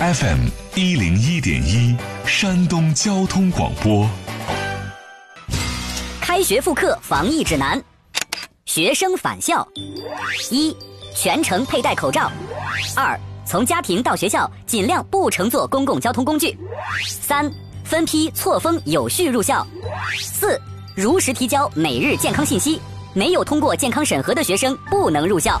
[0.00, 4.08] FM 一零一点一，山东交通广播。
[6.20, 7.82] 开学复课防疫指南：
[8.64, 9.66] 学生返校，
[10.52, 10.72] 一、
[11.16, 12.30] 全程佩戴口罩；
[12.94, 16.56] 二、从家庭到学校尽量不乘坐公共交通工具；
[17.04, 17.50] 三、
[17.82, 19.66] 分批错峰有序入校；
[20.20, 20.56] 四、
[20.94, 22.80] 如实提交每日健康信息，
[23.14, 25.60] 没有通过健康审核的学生不能入校。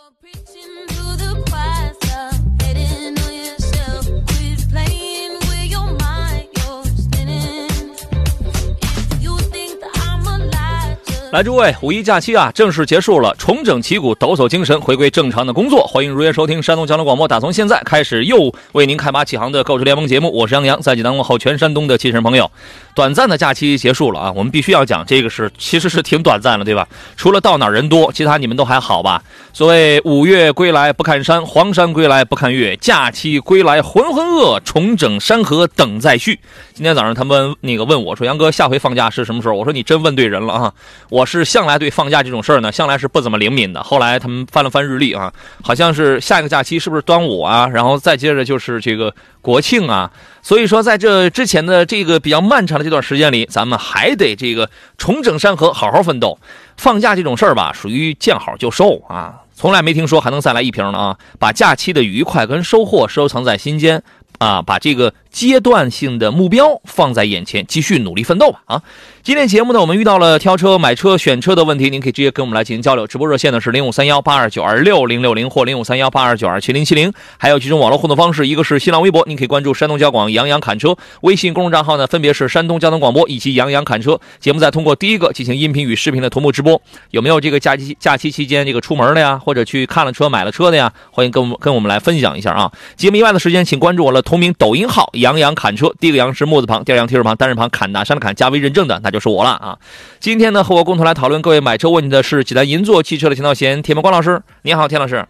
[11.31, 15.87] 来，诸位，五一假期啊，正式结束了，重整旗鼓，抖擞精神，回归正常的工作。
[15.87, 20.29] 欢迎如约收听山东交通广播，打从现在开始，又为您开马启航的购车联盟节目。
[20.29, 22.51] 我是杨洋，在济南问候全山东的亲人朋友。
[22.93, 26.85] 短暂的假期结束了啊，我们必须要讲，这个是其实是挺短暂的，对吧？
[27.15, 29.23] 除了到哪人多，其他你们都还好吧？
[29.53, 36.37] 所谓五岳归来不看山，黄山归来不看岳，假期归来浑浑噩，重整山河等再续。
[36.73, 40.73] 今天早上他们那个问我说：“杨哥，下回放假是什么时候？”我说：“你真问对人了啊！
[41.09, 43.83] 我我是向来对放假这种事儿呢，向来是不怎么灵敏的。
[43.83, 47.67] 后来他们翻了翻日历啊，好像是下一个假期是不是端午啊？
[47.67, 50.11] 然后再接着就是这个国庆啊。
[50.41, 56.39] 所以说，在这之前的这个比较漫长的这段时间里，咱们还得这个重整山河，好好奋斗。
[56.75, 61.17] 放假这种事儿吧，属于见好就收啊，从来没听说还能再来一瓶呢啊！
[61.37, 64.01] 把假期的愉快跟收获收藏在心间。
[64.39, 68.59] 啊，把这个阶段性的目标放在眼前，继续努力奋斗吧！
[68.65, 68.81] 啊。
[69.23, 73.05] 今天节目呢，我们遇到了挑车、买车、选车的问题，您可以直接跟我们来进行交流。
[73.05, 84.19] 直播热线呢是零五三幺八二九二六零六零或零五三幺八二九二七零七零，还有几种网络互动方式，一个是新浪微博，您可以关注山东交广杨洋侃车；微信公众账号呢分别是山东交通广播以及杨洋侃车。
[84.39, 86.81] 节目再通过第一个进行音频与视频的同步直播。
[87.11, 90.91] 有没有这个假期假期期间这个出门的呀，或者去看了车买了车的呀？
[91.11, 92.71] 欢迎跟我们跟我们来分享一下啊！
[92.97, 99.77] 节目以外的时间，请关注我的同名抖音号杨洋砍车，第一个杨是木字旁，第二杨提手旁，单人旁，砍大山的砍，加微认证的那就是我了啊！
[100.19, 104.41] 今天呢，和我共同来讨论各位买车问题的是济南银座汽车的田道贤、田门光老师。
[104.63, 105.25] 你好，田老师。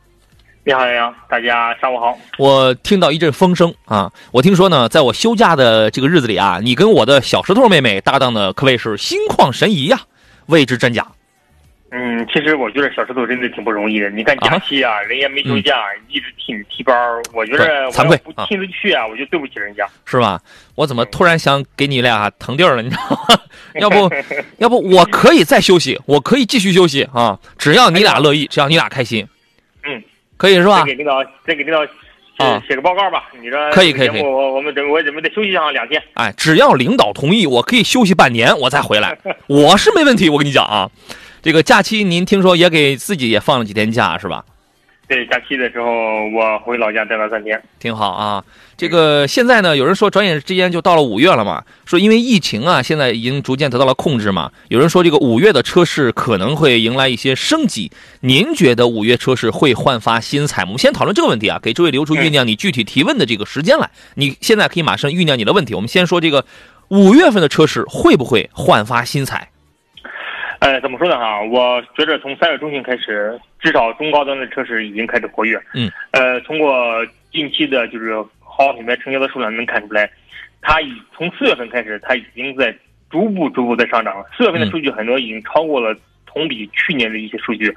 [0.63, 2.17] 你好，杨洋，大家上午好。
[2.37, 9.99] 我听到一阵风声啊，我听说呢，在我休假的这个日子里啊，你跟我的小石头妹妹搭档的可谓是心旷神怡呀，
[10.45, 11.05] 未知真假。
[11.93, 14.09] 嗯，其实我觉得小石头真的挺不容易的。
[14.09, 15.75] 你看假期啊，人家没休假，
[16.07, 16.93] 一直替你提包。
[17.33, 20.39] 我觉得惭愧不亲自去啊，我就对不起人家，是吧？
[20.75, 22.81] 我怎么突然想给你俩腾地儿了？
[22.81, 23.17] 你知道吗？
[23.75, 24.09] 要不，
[24.59, 27.37] 要不我可以再休息，我可以继续休息啊！
[27.57, 29.27] 只要你俩乐意，只要你俩开心。
[29.83, 30.01] 嗯，
[30.37, 30.79] 可以是吧？
[30.79, 31.91] 再给领导，再给领导写
[32.69, 33.29] 写个报告吧。
[33.41, 34.21] 你说可以可以可以。
[34.21, 36.01] 我我们准我准备得休息上两天。
[36.13, 40.29] 哎，只要领导同意，我可以休息半年，我再回来， 我是没问题。
[40.29, 40.89] 我跟你讲啊。
[41.41, 44.45] 这个假期您听说也给自己也放了几天假是吧？
[45.07, 45.85] 对，假期的时候
[46.29, 48.43] 我回老家待了三天，挺好啊。
[48.77, 54.51] 这个现在呢，有人说转眼之间就到了五月了嘛，说因为疫情啊，现在已经逐渐得到了控制嘛。
[54.69, 57.91] 有人说这个五月的车市可能会迎来一些升级，
[58.21, 60.69] 您觉得五月车市会焕发新彩吗？
[60.69, 63.89] 我们先讨论这个问题啊，给诸位留出酝酿你具体提问的这个时间来。
[64.13, 65.73] 你现在可以马上酝酿你的问题。
[65.73, 66.45] 我们先说这个
[66.87, 69.50] 五月份的车市会不会焕发新彩？
[70.61, 71.17] 呃，怎么说呢？
[71.17, 75.59] 哈，我觉着从三月中旬开始，至少中高端的车市已经开始活跃。
[75.73, 75.91] 嗯。
[76.11, 80.07] 呃，通过近期的就是豪华品牌成交的数量能看出来，
[80.61, 82.71] 它已从四月份开始，它已经在
[83.09, 84.25] 逐步逐步在上涨了。
[84.37, 87.73] 四月份的数据很多已经超过了同比去年的一些数据。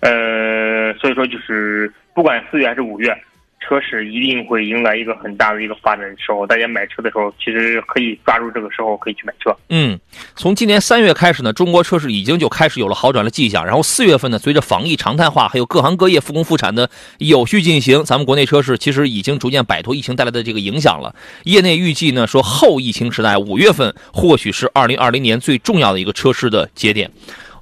[0.00, 3.14] 呃，所以说就是不管四月还是五月。
[3.62, 9.56] 车市一定会迎来一个很大的一个发展的时候，大家买车的时候，其实可以抓住这个时候可以去买车。
[9.68, 9.98] 嗯，
[10.34, 13.64] 从今年三月开始呢，中国车市已经就开始有了好转的迹象。
[13.64, 21.14] 然后四月份呢，随着防疫常态化，还有各行各业复工复产的有序进行，咱们国内车市其实已经逐渐摆脱疫情带来的这个影响了。
[21.44, 27.10] 业内预计呢，说后疫情时代五月份或许是二零二零年最重要的一个车市的节点。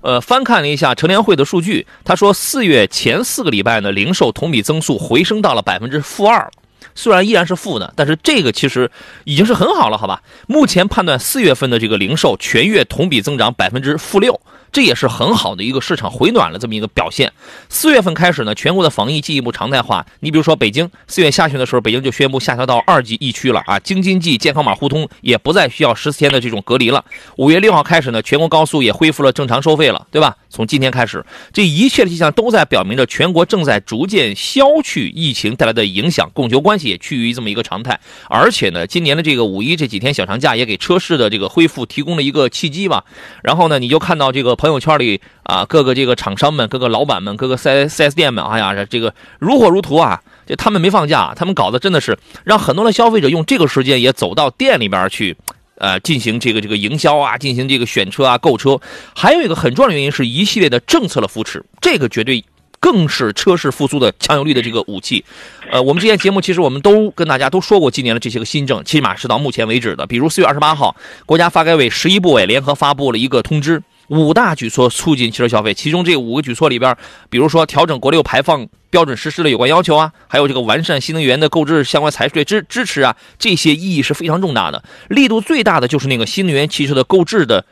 [0.02, 6.50] 呃，翻看了一下成联会的数据，他说四月前四个礼拜呢，零售同比增速回升到了百分之负二，
[6.94, 8.90] 虽然依然是负的，但是这个其实
[9.24, 10.22] 已经是很好了，好吧？
[10.46, 14.40] 目前判断四月份的这个零售全月同比增长百分之负六，
[14.72, 17.32] 这也是很好的一个市场回暖了这么一个表现。
[17.68, 20.06] 四月份开始呢，全国的防疫进一步常态化。
[20.20, 27.04] 你比如说北京，四月下旬的时候，北京就宣布下调到二级疫区了啊，京津冀健康码互通也不再需要十四天的这种隔离了。
[27.36, 30.36] 五月六号开始呢，全国高速也恢复了正常收费了，对吧？
[30.48, 37.98] 从今天开始，这一切的迹象都在表明着全国正在逐渐消去疫情带来的影响，供求关系也趋于这么一个常态。
[38.28, 43.04] 而且呢，今年的这个五一这几天小长假也给车市的这个恢复提供了一个契机吧。
[43.42, 50.20] 然后呢，你就看到这个朋友圈里啊，各个这个厂商们、各个老板们、各个四 S 四 S 店们，哎呀，这个如火如荼啊！
[50.46, 55.34] 这他们没放假，他们搞的真的是让很多的消费者用这个时间也走到店里边去，
[55.78, 58.78] 呃，进行这个这个营销啊，进行这个选车啊、购车。
[59.14, 62.44] 还有一个很重要的原因是一系列的政策的扶持，这个绝对
[62.78, 65.24] 更是车市复苏的强有力的这个武器。
[65.72, 70.06] 呃，我们之前节目其实我们都跟大家都说过今年的这些个新政，起码是到目前为止的。
[70.06, 73.82] 比如四月二十八号，国家发改委十一部委联合发布了一个通知。
[74.10, 76.96] 五大举措促进汽车消费，其中这五个举措里边，
[77.28, 84.82] 比如说调整国六排放标准实施的有关要求啊，还有这个完善新能源的购置相关财税支支持啊，这些意义是非常重大的。
[85.08, 87.64] 力度最大的就是那个新能源汽车的购置的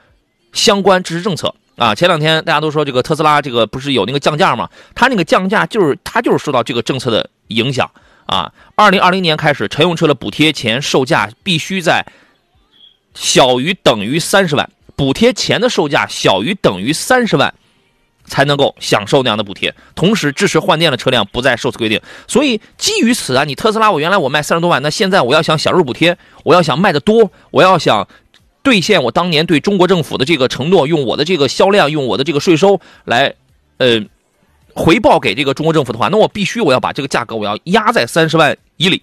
[0.52, 1.92] 相关支持政策啊。
[1.92, 4.70] 前两天大家都说这个特斯拉这个不是有那个降价吗？
[4.94, 7.90] 它那个降价就是它就是受到这个政策的影响
[8.26, 8.52] 啊。
[8.76, 12.06] 二零二零年开始，乘用车的补贴前售价必须在
[13.14, 14.70] 小于等于三十万。
[14.98, 17.54] 补贴前的售价小于等于三十万，
[18.24, 19.72] 才能够享受那样的补贴。
[19.94, 22.00] 同时，支持换电的车辆不再受此规定。
[22.26, 28.08] 所以，基于此啊，你特斯拉，我原来我卖三十多万，那现在我要想享受补贴，我要想卖的多，我要想
[28.64, 33.32] 兑现我当年对中国政府的这个承诺，用我的这个销量，用我的这个税收来，
[33.76, 34.04] 呃，
[34.74, 39.00] 回报给这个中国政府的话，那我必须我要把这个价格我要压在三十万以里。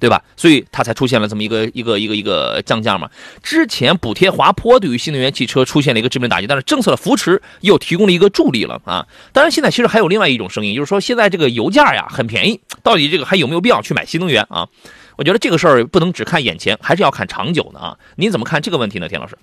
[0.00, 0.22] 对吧？
[0.36, 3.08] 所以它才出现了这么一个一个一个一个降价嘛。
[3.42, 9.06] 之前补贴滑坡对于新能源汽车出现了一个致命打击，但是政策的扶持又提供了一个助力了啊。
[9.32, 14.68] 当然，现在其实还有另外一种声音，就是说现在这个油价呀很便宜， 到底这个还有没有必要去买新能源啊？
[15.16, 17.96] 我觉得这个事儿不能只看眼前，还是要看长久的啊。
[18.16, 19.38] 您怎么看这个问题呢，田老师？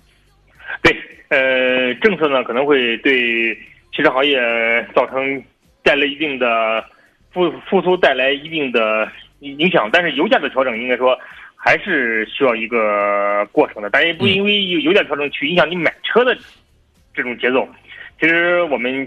[0.82, 0.96] 对，
[1.28, 3.54] 呃，政策呢可能会对
[3.96, 4.38] 汽车行业
[4.94, 5.42] 造成
[5.82, 6.84] 带来一定的
[7.32, 9.10] 复复苏，带来一定的。
[9.42, 11.18] 影响，但是油价的调整应该说
[11.56, 16.36] 还是需要一个过程的，但也不因为油价调整去影响你买车的
[17.14, 17.68] 这种节奏。
[18.20, 19.06] 其实我们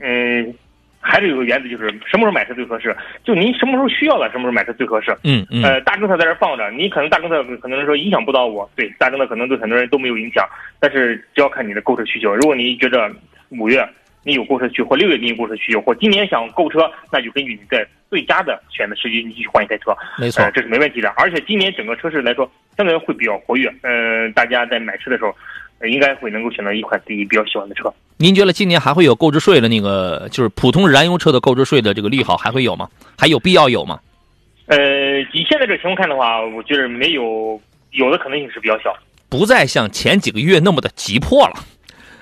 [0.00, 0.52] 嗯
[1.00, 5.14] 还是有个原则，就是什么时候买车最合适，就您什么时候需要了，什么时候买车最合适。
[5.22, 5.62] 嗯嗯。
[5.62, 10.48] 呃，大政策在这放着，你可能大政策可能说影响不到我，对大政策可能对很多人都没有影响，
[10.80, 12.34] 但是只要看你的购车需求。
[12.34, 13.10] 如果你觉得
[13.50, 13.86] 五月
[14.24, 17.86] 你有购车需求，或六月你有购车需求，或今年想购车，那就根据你在。
[18.10, 21.08] 最佳的选择时机，你去换一台车，没错，这是没问题的。
[21.16, 23.68] 而且今年整个车市来说，相对会比较活跃。
[23.82, 25.34] 嗯，大家在买车的时候，
[25.88, 27.92] 应该会能够选择一款自己比较喜欢的车。
[28.16, 32.88] 您觉得今年还会有购置税的那个，就是普通燃油车的购置税的这个利好还会有吗？
[33.18, 33.98] 还有必要有吗？
[34.66, 37.60] 呃，以现在这个情况看的话，我觉得没有，
[37.90, 38.96] 有的可能性是比较小，
[39.28, 41.54] 不再像前几个月那么的急迫了。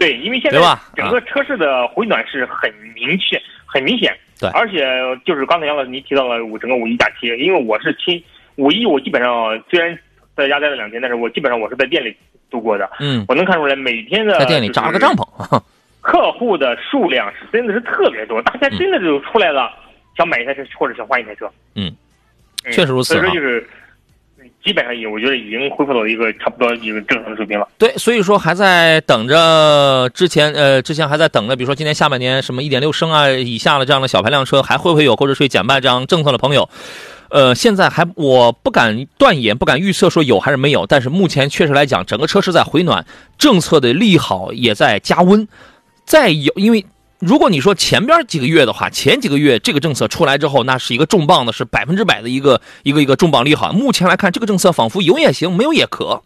[0.02, 0.58] 对，因为现在
[0.96, 4.12] 整个车市的回暖是很明确、很明显。
[4.40, 4.84] 对，而且
[5.24, 8.20] 就是刚才杨老师您提到了五整个五一假期，因为我是亲
[8.56, 9.96] 五一，我基本上虽然
[10.34, 12.16] 在家待了两天，但是我基本上我是在店里
[12.50, 12.90] 度过的。
[12.98, 15.62] 嗯，我能看出来每天的在店里扎了个帐篷，
[16.00, 19.70] 客户的数量是真的是特别多，大家真的就出来了，
[20.16, 21.48] 想买一台车或者想换一台车。
[21.76, 21.94] 嗯，
[22.72, 23.14] 确实如此。
[23.14, 23.64] 所以说就是。
[24.64, 27.68] 基本上也，我觉得已经恢复到一个差不多一个正常的水平了。
[27.78, 36.68] 对，所以说还在等着之前，呃，之前还在等着，比如说今年下半年什么一点六升啊以下的这样的小排量车，还会不会有购置税减半这样政策的朋友？
[37.30, 43.04] 呃，现在还我不敢断言，不敢预测说有还是没有，但是目前确实来讲，整个车市在回暖，
[43.38, 45.48] 政策的利好也在加温，
[46.04, 46.84] 再有因为。
[47.24, 53.72] 如果你说前边几个月的话，前几个月这个政策出来之后，那是一个重磅的，是百分之百的一个一个一个重磅利好。
[53.72, 56.20] 目前来看，这个政策仿佛有也行，没有也可。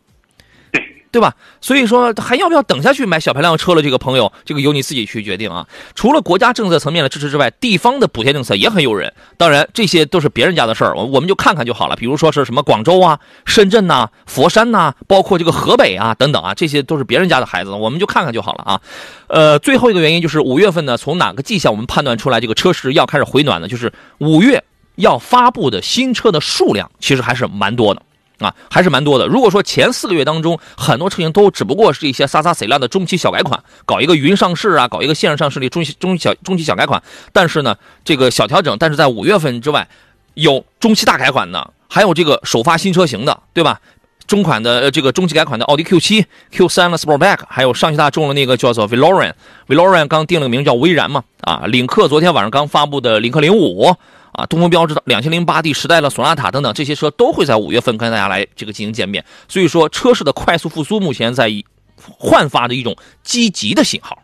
[1.10, 1.34] 对吧？
[1.60, 3.82] 所以说还要不要等下去买小排量车了？
[3.82, 5.66] 这个朋友，这个由你自己去决定啊。
[5.94, 9.12] 除了国家政策层面的支持之外，地方的补贴政策也很诱人。
[9.36, 11.96] 当然，这些都是别人家的事儿，我我们就看看就好了。
[11.96, 18.80] 比如说是什么广州啊、深圳呐、佛山呐，包括这个河北啊等等啊，这些都是别人家的孩子，我们就看看就好了啊。
[19.28, 23.68] 呃，最后一个原因就是五月份呢，从哪个迹象我们判断出来这个车市要开始回暖呢？
[23.68, 24.62] 就是五月
[24.96, 28.02] 要发布的新车的数量其实还是蛮多的。
[28.38, 29.26] 啊，还是蛮多的。
[29.26, 37.02] 如果说前四个月当中，很多车型都只不过是一些洒洒水亮的中期小改款，搞一个云上市啊，搞一个线上上市的中期中期小中期小改款。
[37.32, 39.88] 但是呢，这个小调整，但是在五月份之外，
[40.34, 43.80] 有中期大改款的，还有这个首发新车型的，对吧？
[44.26, 53.94] 中款的呃这个中期改款的奥迪 Q 七、Q 三的 Sportback，还有上汽大众的那个叫做 Veloran，Veloran 刚定了个名叫威然嘛啊，领克昨天晚上刚发布的领克零五
[54.36, 61.50] 啊，东风标致的两千零八 D 时代的索纳塔等等这些车都会在五月份跟大家来这个进行见面，所以说车市的快速复苏目前在
[61.96, 64.18] 焕发着一种积极的信号。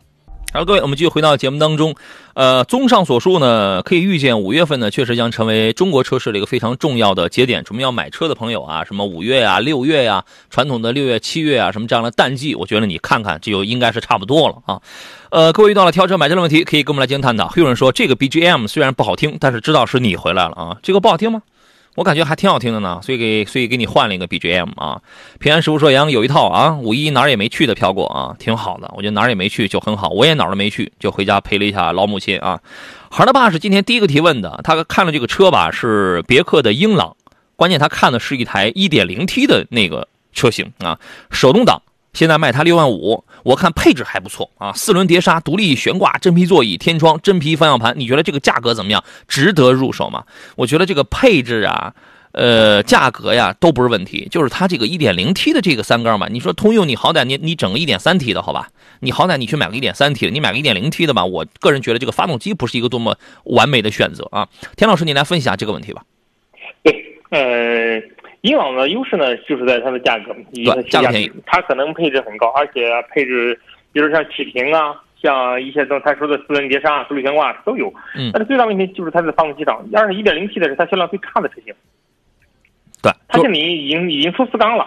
[0.54, 1.94] 好，各位，我们继续回到节目当中。
[2.34, 7.64] 呃，综上所述呢，可以预见五月份呢，确实将成为中国车市的一个非常重要的节点。
[7.64, 14.78] 什么要买车的朋友啊，什么五月呀、六月呀，传统的六月、七月啊，什么这样的淡季，我觉得你看看就应该是差不多了啊。
[15.30, 17.50] 呃，各位遇到了挑车买车的问题，可以跟我们来进行探讨。
[17.56, 21.40] 有人说这个 BGM 虽然不好听，但是知道是你回来了啊，这个不好听吗？
[21.94, 25.00] 我感觉还挺好听的呢，所以给所以给你换了一个 BGM 啊。
[25.38, 28.90] 平安师傅说杨有一套啊，五一哪儿也没去的飘过啊，挺好的。
[28.96, 32.58] 我觉得哪儿也没去就很好，我也哪儿都没去，就回家陪了一下老母亲啊。
[33.10, 37.14] 孩他爸是今天第一个提问的，他看了这个车吧，是别克的英朗，
[37.56, 40.98] 关键他看的是一台 1.0T 的那个车型啊，
[41.30, 41.82] 手动挡。
[42.12, 49.02] 现在卖它六万五，我看配置还不错啊，四轮碟刹、独立悬挂、真皮座椅、天窗、真皮方向盘，你觉得这个价格怎么样？
[49.26, 50.24] 值得入手吗？
[50.56, 51.94] 我觉得这个配置啊，
[52.32, 58.68] 呃，价格呀都不是问题，就是它这个 1.0T 的这个三缸吧，你说通用，你好歹你你整个 1.3T 的好吧？
[59.00, 61.24] 你好歹你去买个 1.3T 的，你买个 1.0T 的吧？
[61.24, 64.46] 我个人觉得这个发动机不是一个多么完美的选择啊。
[64.76, 66.04] 田老师，你来分析一下这个问题吧。
[66.82, 66.94] 对，
[67.30, 68.02] 呃。
[68.42, 71.32] 英朗的优势呢，就是在它的价格，对，价格便宜。
[71.46, 73.58] 它可能配置很高，而且配置，
[73.92, 77.92] 比如像启停啊，像一些都他说的四轮碟刹、独立悬挂都有。
[78.16, 78.30] 嗯。
[78.32, 81.72] 但是最大问题就是它的发动机上，二是一点零 T 的是它销量最差的车型。
[83.00, 83.12] 对。
[83.28, 84.86] 它现在已经已经出四缸了。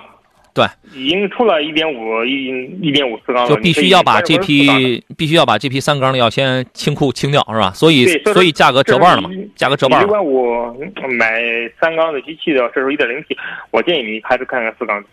[0.56, 2.48] 对，已经出了一点五一
[2.82, 7.74] 一点五四缸了，就必须要把这批必须要把这批三缸的要先清库清掉，是吧？
[7.76, 10.06] 所以所以价格折半了嘛，价格折半了。
[10.08, 10.74] 六万五
[11.20, 11.42] 买
[11.82, 13.36] 三缸的机器的，这时候一点零 T，
[13.70, 15.04] 我建议你还是看看四缸。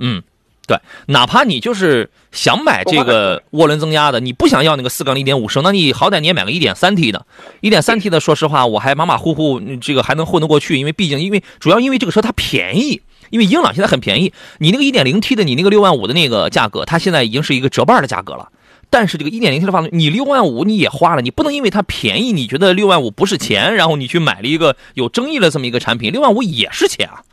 [0.00, 0.20] 嗯，
[0.66, 7.24] 对，哪怕你就是想买这个涡轮增压的，你不想要那个四缸一点五升，那你好歹你也买个一点三 T 的，
[7.60, 13.00] 一点三 T 的，说实话我还马马虎虎，这个还能混得过去，因为毕竟因为主要因为这个车它便宜。
[13.32, 18.50] 因为英朗现在很便宜，你那个 1.0T 的，你那个六万五的那个价格，它现在已经是一个折半的价格了。
[18.90, 27.24] 但是这个 1.0T 的发动机，你六万五你也花了，你不能因为它便宜，你觉得六万五不是钱，然后你去买了一个有争议的这么一个产品，六万五也是钱啊，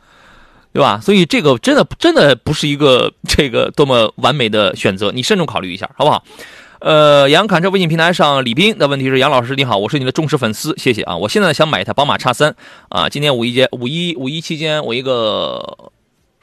[0.72, 0.98] 对吧？
[1.02, 6.24] 所以这个真的真的不是一个这个多么完美的选择，你慎重考虑一下，好不好？
[6.80, 11.14] 呃，杨侃这微信平台上，李斌的问题是：杨老师你好，我是你的忠实粉丝，谢谢啊！
[11.14, 12.56] 我现在想买一台宝马叉三
[12.88, 15.92] 啊，今年五一节五一五一期间，我一个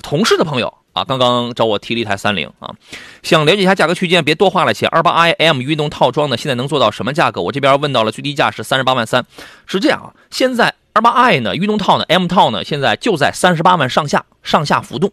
[0.04, 2.76] 同事的朋友啊，刚刚找我提了一台三菱啊，
[3.24, 4.88] 想了解一下价格区间，别多花了钱。
[4.90, 7.42] 二八 i m 运动套装呢，现在能做到什么价格？
[7.42, 9.26] 我这边问到了最低价是三十八万三，
[9.66, 15.12] 是这样啊，现在二八 i 呢，运动套呢，M 套呢，现在就在三十八万上下，上下浮动。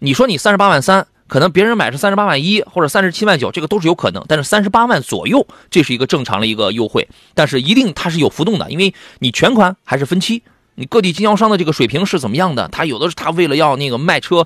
[0.00, 1.06] 你说你三十八万三？
[1.30, 4.24] 可能别人买是三十八万一或者三十七万九，这个都是有可能。
[4.26, 7.06] 但是三十八万左右，这是一个正常的一个优惠。
[7.36, 10.42] 但是一定它是有浮动的，因为你全款还是分期，
[10.74, 12.66] 你各地经销商的这个水平是怎么样的？
[12.66, 14.44] 他有的是他为了要那个卖车，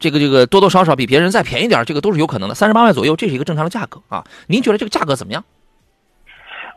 [0.00, 2.54] 这个这个多多少少比别人再便宜点，这个都是有可能的。
[2.56, 4.24] 三十八万左右，这是一个正常的价格啊。
[4.48, 5.44] 您觉得这个价格怎么样？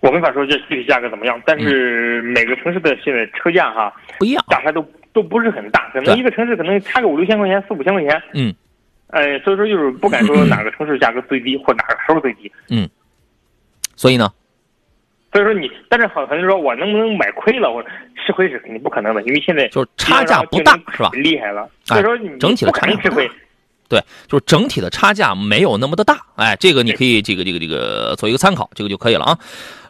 [0.01, 8.21] 我没法说这具体价格怎么样，但是每个城市的现在车价哈不一样，价差都都不是很大，可能一个城市可能差个五六千块钱，四五千块钱。
[8.35, 8.53] 嗯。
[9.09, 12.51] 哎，所以说就是不敢说 哪个城市价格最低或哪个时候最低。
[12.69, 12.89] 嗯，
[13.95, 14.31] 所以呢？
[15.31, 17.71] 所以说你，但是很多人说我能不能买亏了？
[17.71, 17.83] 我
[18.15, 21.09] 吃亏是肯定不可能的，因为现在就是差价不大，是吧？
[21.13, 23.29] 厉害了，所以说你整体的差价吃亏。
[23.87, 26.19] 对，就是整体的差价没有那么的大。
[26.35, 29.37] 哎，这个你可以这个这个这个做一个参考，这个就可以了啊。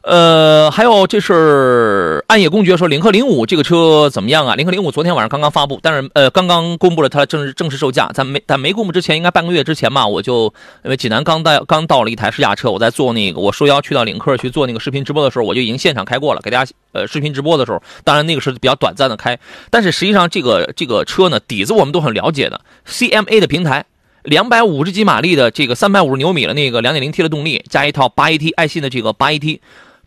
[0.01, 4.55] 呃，还有这是暗夜公爵说领克零五这个车怎么样啊？
[4.55, 10.53] 领克零五昨天晚上刚刚发布，但是呃刚刚公布了它正式正式售价，在没在没公布之前，应该半个月之前嘛，我就
[10.83, 19.37] 因为济南刚到刚到了一台试驾车，我在做那个我受邀去到领克去做那个视频直播的时候，我就已经现场开过了，给大家呃视频直播的时候，当然那个是比较短暂的开，
[19.69, 23.83] 但是实际上这个这个车呢底子我们都很了解的，CMA 的平台，
[24.23, 29.59] 两百五十几马力的这个三百五十牛米的那个两点零 T 的动力，加一套八 AT 爱信的这个八 AT。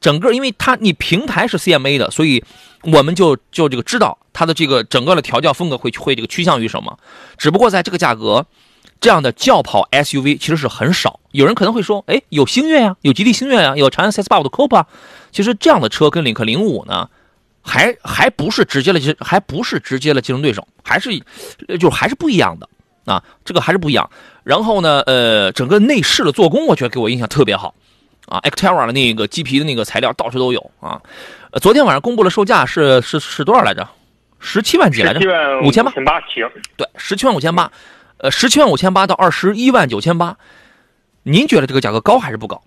[0.03, 2.45] 整个，因为它你平台是 CMA 的，所以
[2.83, 6.99] 我们就就这个知道它的这个整个的调教风格会会这个趋向于什么。
[7.39, 8.45] 只不过在这个价格，
[9.01, 11.21] 这样的轿跑 SUV 其实是很少。
[11.31, 14.85] 有人可能会说，哎，有星越呀，有吉利星越呀，有长安 CS85 的 Coupe。
[15.31, 17.09] 其实这样的车跟领克零五呢，
[17.63, 21.11] 还还不是直接的，还不是直接的竞争对手，还是
[21.79, 22.69] 就还是不一样的
[23.05, 24.11] 啊，这个还是不一样。
[24.43, 27.75] 然后呢，呃，整个内饰的做工，我觉得给我印象特别好。
[28.33, 30.99] 啊，Actera 的那个鸡皮的那个材料到处都有啊。
[31.51, 33.87] 呃，昨天晚上公布了售价是是是多少来着？
[34.41, 35.21] 十七万几来着？
[35.21, 36.43] 十七万五千八千八起。
[36.79, 37.71] 对，十七万五千八，
[38.17, 40.35] 呃，十七万五千八到二十一万九千八，
[41.25, 42.63] 您觉得这个价格高还是不高？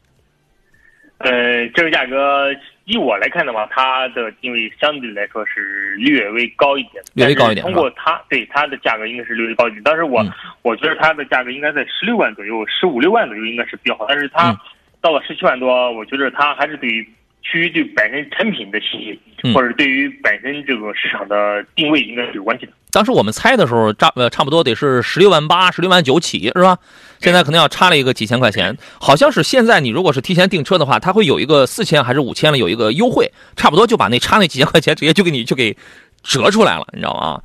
[1.18, 2.50] 呃，这个价格
[2.84, 9.82] 以我来看的话，它的定位相对来说是略微高一点，略微高一点通过它对它的价格应该是略微高一点。
[9.84, 10.32] 但是我、嗯
[10.62, 14.06] 我觉得它的价格应该在十六万左右，十五六万左右应该是比较好。
[14.08, 14.58] 但是它嗯
[15.06, 17.08] 到了十七万多，我觉得它还是对于
[17.44, 22.72] 趋于对本身产品的信息，嗯或者对于本身这个市场的定位应该是有关系的。
[22.90, 26.80] 当时我们猜的时候，差呃差不多得是十六万八、十六万九起，是吧？
[27.20, 35.78] 现在可能要差了一个几千块钱，好像是现在你如果是提前订车的话，它会有一个四千还是五千了，有一个优惠，差不多就把那差那几千块钱直接就给你就给
[36.24, 37.42] 折出来了，你知道吗？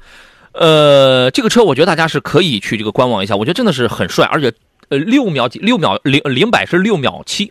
[0.52, 4.50] 呃，这个车我觉得大家是可以去这个观望一下，我觉得真的是很帅，而且
[4.90, 7.50] 呃六秒几六秒零零百是六秒七，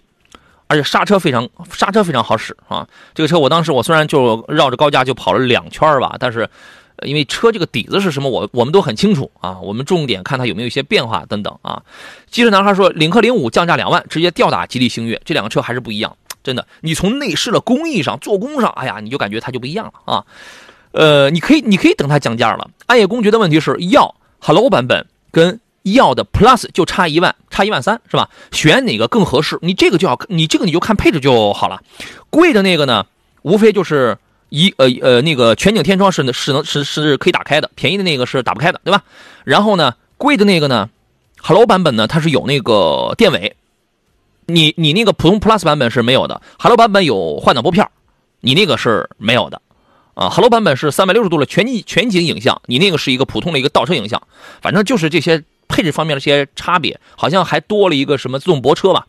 [0.67, 2.87] 而且刹车非常刹车非常好使啊。
[3.15, 6.47] 这个车我当时我虽然就绕着高架就跑了两圈吧，但是。
[7.03, 9.57] 因为车这个底子是什么，我我们都很清楚啊。
[9.61, 11.81] 我们重点看它有没有一些变化等等啊。
[12.29, 16.67] 机智男孩说，领克零五降价两万，直接吊打吉利星越，这两个车还是不一样，真的。
[16.81, 20.25] 你从内饰的工艺上、做工上，哎呀，你就感觉它就不一样了啊。
[20.91, 22.69] 呃，你可以你可以等它降价了。
[22.87, 25.57] 暗夜公爵的问题是要 Hello 版本跟
[25.93, 28.29] 要的 Plus 就差一万，差一万三是吧？
[28.51, 29.57] 选哪个更合适？
[29.61, 31.81] 你这个就要你这个你就看配置就好了。
[32.29, 33.05] 贵的那个呢，
[33.41, 34.17] 无非就是。
[34.51, 39.03] 一呃呃，那个全景天窗是是能是是可以打开的，便宜的那个是打不开的，对吧？
[39.43, 40.89] 然后呢，贵的那个呢
[41.39, 43.55] ，Hello 版本呢，它是有那个电尾，
[44.47, 47.87] 你你那个普通 Plus 版本是没有的，Hello 版本有换挡拨片，
[48.39, 49.61] 你那个是没有的，
[50.15, 54.19] 啊，Hello 版本是三百六十度的全景全景影像，你那个是一个普通的一个倒车影像，
[54.63, 59.07] 反正就是这些配置方面的一些差别，好像还多了一个什么自动泊车吧，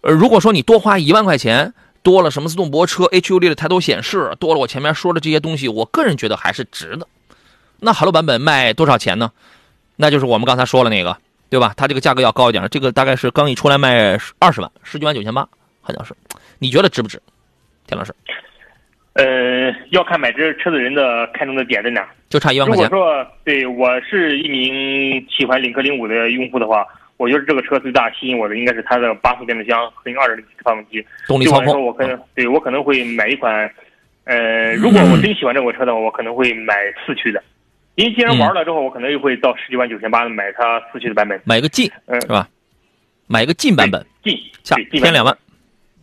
[0.00, 1.72] 呃，如果说你多花一万块钱。
[2.04, 7.08] 多了什么自动泊车、HUD 的抬头显示，多了我前面说的这些东西，我个人觉得还是值的。
[7.80, 9.32] 那豪洛版本卖多少钱呢？
[9.96, 11.16] 那就是我们刚才说了那个，
[11.48, 11.72] 对吧？
[11.74, 15.48] 它这个价格要高一点，这个大概是刚一出来卖二十万，十九万九千八，
[15.80, 16.14] 好像是。
[16.58, 17.22] 你觉得值不值，
[17.86, 18.14] 田老师？
[19.14, 22.06] 呃，要看买这车的人的看中的点在哪。
[22.28, 22.90] 就差一万如块钱。
[22.90, 26.84] 果说对我是一名喜欢领克零五的用户的话，
[27.16, 31.04] 我觉得这个车最大吸引我的应该是它的八速变速箱和二点零 T 发动机。
[31.28, 33.70] 动力操对我来说，控，我可能对我可能会买一款，
[34.24, 36.74] 呃， 如果我真喜欢这款车的话，我可能会买
[37.06, 37.40] 四驱的。
[37.94, 41.40] 因为既然玩了之后，我可能又会到十九万九千八买它四驱的版本。
[41.44, 42.48] 买个劲嗯是吧？
[43.28, 45.38] 买个劲版本，近下添两万。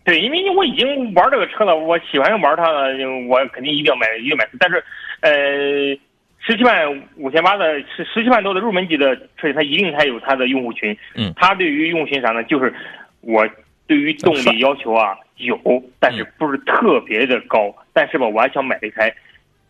[0.04, 2.90] 对，因为我已经玩这个车了，我喜欢玩它了，
[3.28, 4.48] 我肯定一定要买，一定要买。
[4.60, 4.84] 但是，
[5.20, 5.32] 呃，
[6.40, 10.98] 十七万五千八的十十七万多的入门级的车，它一定它有它的用户群。
[11.16, 12.44] 嗯它对于用户群啥呢？
[12.46, 12.74] 就是
[13.22, 13.48] 我
[13.86, 15.56] 对于动力要求啊有，
[16.00, 17.72] 但是不是特别的高。
[17.94, 19.14] 但是吧，我还想买一台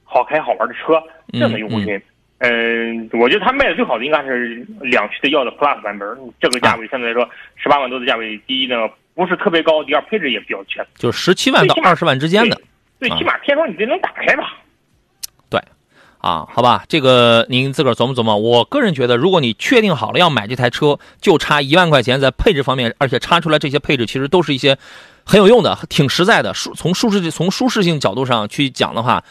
[0.05, 2.01] 好开好玩的车，这样的用户群。
[2.37, 6.07] 嗯，我觉得它卖的最好的应该是两驱的耀的 Plus 版本，
[6.39, 10.85] 这个价位相对来说十八万多的价位，第一呢不是特别高，第二配置也比较全。
[10.95, 12.59] 就是十七万到二十万之间的
[12.99, 14.43] 对，啊起码天窗你得能打开吧？
[15.49, 15.59] 对
[16.19, 18.37] 啊，好吧，这个您自个儿琢磨琢磨。
[18.37, 24.77] 我个人觉得，如果你确定好了要买这台车，就差一万块钱，在配置方面，而且插出来这些配置，其实都是一些
[25.25, 26.53] 很有用的、挺实在的。
[26.53, 29.23] 舒从舒适从舒适性角度上去讲的话，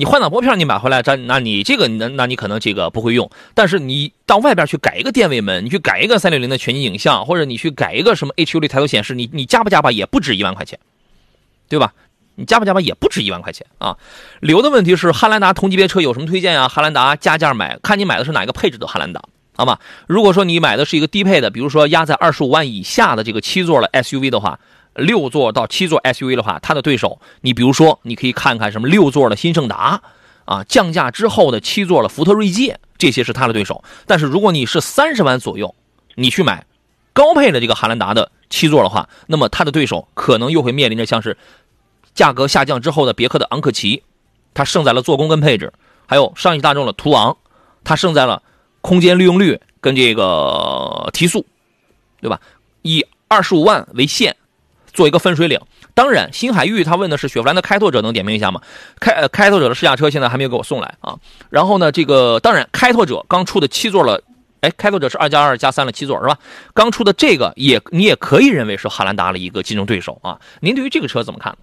[0.00, 10.78] 你换挡拨片你买回来，咱那你这个那那你可能这个不会用，但是你到外边去改一个电位门，你去改一个三六零的全景影像，或者你去改一个什么 HUD 抬头显示，你你加不加吧也不止一万块钱，
[11.68, 11.92] 对吧？
[12.36, 13.98] 你加不加吧也不止一万块钱啊。
[14.40, 16.66] 留的问题是汉兰达同级别车有什么推荐啊？
[16.66, 19.22] 汉兰达加价买，看你买的是哪个配置的汉兰达，
[19.54, 19.78] 好吗？
[20.06, 24.58] 如果说你买的是一个低配的，比如说压在二十五万以下的这个七座的 SUV 的话，
[24.94, 30.02] 六座到七座 SUV 的话，它的对手，你比如说你可以看看什么六座的新胜达
[30.44, 33.84] 啊，降价之后的七座的福特锐界，这些是它的对手。
[34.06, 35.74] 但是如果你是三十万左右，
[36.16, 36.66] 你去买
[37.12, 41.36] 高配的这个汉兰达的七座的话，那么它的对手可能又会面临着像是
[42.14, 44.02] 价格下降之后的别克的昂克旗，
[44.54, 45.72] 它胜在了做工跟配置，
[46.06, 47.36] 还有上汽大众的途昂，
[47.84, 48.42] 它胜在了
[48.80, 51.46] 空间利用率跟这个提速，
[52.20, 52.40] 对吧？
[52.82, 54.36] 以二十五万为限，
[54.92, 55.58] 做一个分水岭。
[55.94, 58.60] 当然，新海域他问的是雪佛兰的开拓者，能点评一下吗？
[59.00, 61.16] 开呃开拓者的试驾车现在还没有给我送来啊。
[61.50, 64.22] 然后呢，这个当然开拓者刚出的七座了，
[64.60, 66.38] 哎，开拓者是二加二加三了七座是吧？
[66.74, 70.38] 刚出的这个也你也可以认为是汉兰达的一个竞争对手啊。
[70.60, 71.56] 您对于这个车怎么看？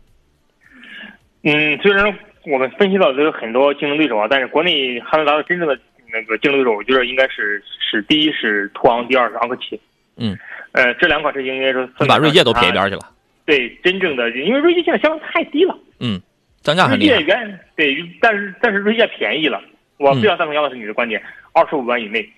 [1.44, 2.06] 嗯，虽然
[2.46, 5.80] 我们分析到这有很多竞争对手啊，但是国内汉兰达的真正的
[6.12, 9.80] 那个竞争对手，我觉得应该是是第一是途昂，第二是昂克旗。
[10.18, 10.38] 嗯，
[10.74, 13.02] 呃，这两款车型应该说你把锐界都撇一边去了。
[13.48, 15.76] 对，真正的因为锐界现在销量太低了。
[16.00, 16.22] 嗯，
[16.62, 17.20] 降价很厉害。
[17.22, 19.60] 原对，但是但是锐界便宜了。
[19.98, 21.20] 我非常赞同杨老师你的观点，
[21.54, 22.30] 二十五万以内，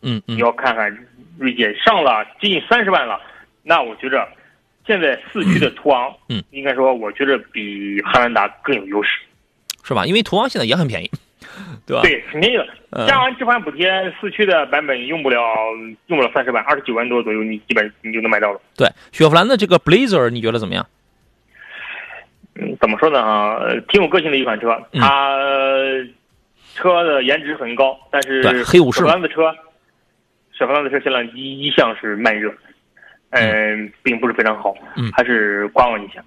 [0.00, 0.96] 嗯嗯你，要看看
[1.36, 3.20] 锐界上了接近三十万了，
[3.62, 4.26] 那我觉着
[4.86, 9.10] 现在四驱的途昂，嗯，应该说我觉着比汉兰达更有优势。
[9.84, 10.06] 是吧？
[10.06, 11.10] 因为途昂现在也很便宜，
[11.86, 12.02] 对吧？
[12.02, 12.66] 对，肯定的。
[12.90, 15.38] 嗯加完置换补贴，四驱的版本用不了
[16.06, 18.60] 用不了三十万，二十九万多左右，你基本你就能买到了。
[18.74, 20.86] 对，雪佛兰的这个 Blazer 你觉得怎么样？
[22.54, 23.56] 嗯，怎么说呢啊？
[23.56, 25.36] 呃挺有个性的一款车，嗯它
[26.74, 29.52] 车的颜值很高，但是对黑武士雪佛兰的车，
[30.52, 32.50] 雪佛兰的车现在一一向是慢热，
[33.30, 36.24] 嗯，并不是非常好，嗯还是观望一下，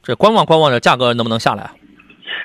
[0.00, 1.74] 这观望观望着价格能不能下来啊？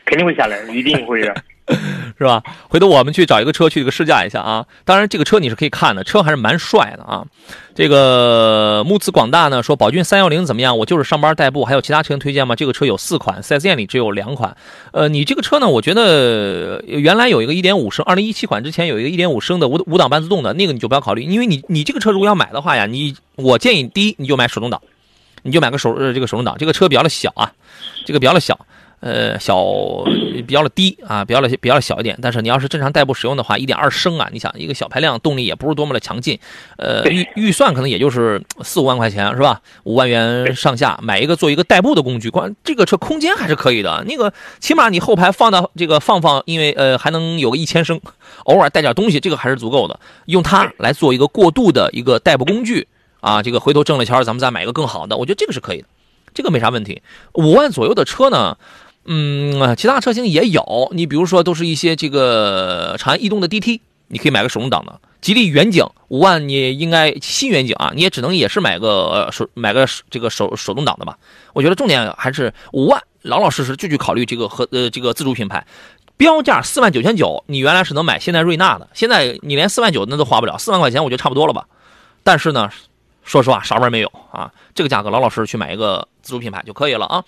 [0.05, 1.31] 肯定会下来，一定会的。
[2.17, 2.43] 是吧？
[2.69, 4.65] 回头我们去找一个车去这个试驾一下啊。
[4.83, 7.25] 当然，这个车你是可以看的，车还是蛮帅的啊。
[7.73, 10.77] 这个木子广大呢说，宝骏三幺零怎么样？
[10.77, 12.55] 我就是上班代步，还有其他车型推荐吗？
[12.55, 14.55] 这个车有四款，4S 店里只有两款。
[14.91, 24.81] 呃，你这个车呢，我觉得原来有一个1.5升，二零一七款之前有一个1.5升的五五档半自动的那个你就不要考虑，因为你你这个车如果要买的话呀，你我建议第一你就买手动挡，
[25.41, 27.51] 你就买个手呃这个手动挡，这个车比较的小啊，
[28.05, 28.59] 这个比较的小。
[29.05, 29.61] 呃，小
[30.47, 32.17] 比较的低啊，比较的比较的小一点。
[32.21, 36.39] 但是你要是正常代步使用的话，一点二升啊，你想一个小排量，动力也不是多么的强劲。
[36.77, 39.59] 呃，预预算可能也就是四五万块钱是吧？
[39.83, 44.05] 五万元上下买一个做一个代步的工具，关这个车空间还是可以的。
[44.07, 47.99] 那个起码你后排放到这个放放，因为呃还能有个一千升，
[48.45, 49.99] 偶尔带点东西，这个还是足够的。
[50.27, 52.87] 用它来做一个过渡的一个代步工具
[53.19, 55.87] 啊，这个回头挣了钱咱们再买一个更好的，我觉得这个是可以的，
[56.33, 57.01] 这个没啥问题。
[57.33, 58.57] 五万左右的车呢？
[59.05, 64.99] 嗯，其他车型也有，你比如说都是一些这个长安逸动的 DT，你可以买个手动挡的。
[65.19, 71.17] 吉利远景五万，你应该新远景啊，你也只能也是买个手买个这个手手动挡的吧。
[71.53, 75.65] 我觉得重点还是五万，老老实实就去考虑这个和呃这个自主品牌，
[76.17, 81.65] 标价四万九千九，你原来是能买现代瑞纳的，现在你连四万九那都花不了，四万块钱我觉得差不多了吧。
[82.21, 82.69] 但是呢，
[83.23, 87.23] 说实话啥味儿没有啊，这个价格老老实实去买一个自主品牌就可以了啊。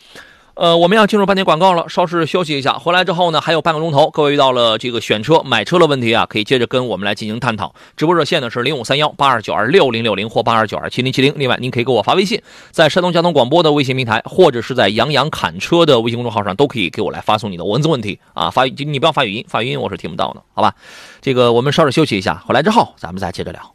[0.55, 2.77] 呃，我们要进入半点广告了，稍事休息一下。
[2.77, 7.75] 回来之后呢，还有半个钟头，各位遇到了这个选车、买车的问题啊，可以接着跟我们来进行探讨。
[7.97, 11.33] 直播热线呢是零五三幺八二九二六零六零或八二九二七零七零。
[11.35, 12.41] 另外，您可以给我发微信，
[12.71, 18.49] 在山东交通广播的微信平台，或者是在杨洋侃车的微信公众号上，都可以给我来发送你的文字问题啊。
[18.49, 20.73] 发你不要发语音，发语音我是听不到的，好吧？
[21.21, 23.74] 这个我们稍事休息一下，回来之后咱们再接着聊。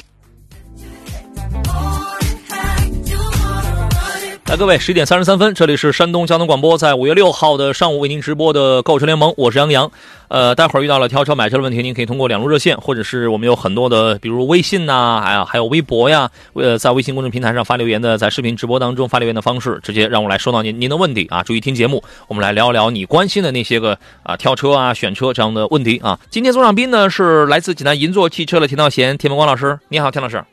[4.51, 9.89] 来，各位，十一点三十三分，这里是山东交通广播，在五月六号的上午为您直播的购车联盟，我是杨洋。
[10.27, 21.41] 呃，待会儿遇到了挑车买车的问题，您可以通过两路热线，或者是我们有很多的，比如微信呐、还有还有微博呀，呃，在微信公众平台上发留言的，在视频直播当中发留言的方式，直接让我来收到您您的问题啊。
[21.43, 26.19] 注意听节目，我们来聊一聊你关心的那些个啊挑车啊、选车这样的问题啊。
[26.29, 30.43] 今天座上宾呢是来自济南银座汽车的田道贤、田文光老师，你好，田老师。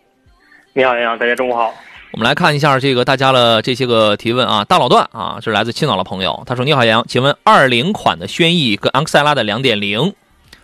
[0.72, 1.74] 你好，杨洋，大家中午好。
[2.10, 10.14] 我们来看一下这个大家的这些个提问啊，大老段啊，是来自青岛的朋友，他说：“你好，杨，请问二零款的轩逸跟昂克赛拉的两点零，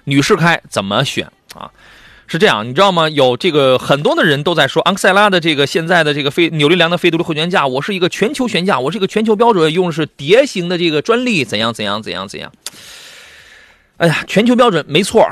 [0.05, 1.71] 女士开怎么选啊？”
[2.27, 3.11] 是这样，你知道吗？
[3.11, 12.51] 有这个很多的人都在说昂克赛拉的这个现在的这个非扭力梁的非独立后悬架，我是一个全球悬架，我是一个全球标准，用的是碟形的这个专利，怎样怎样怎样怎样。
[13.99, 15.29] 哎呀，全球标准没错，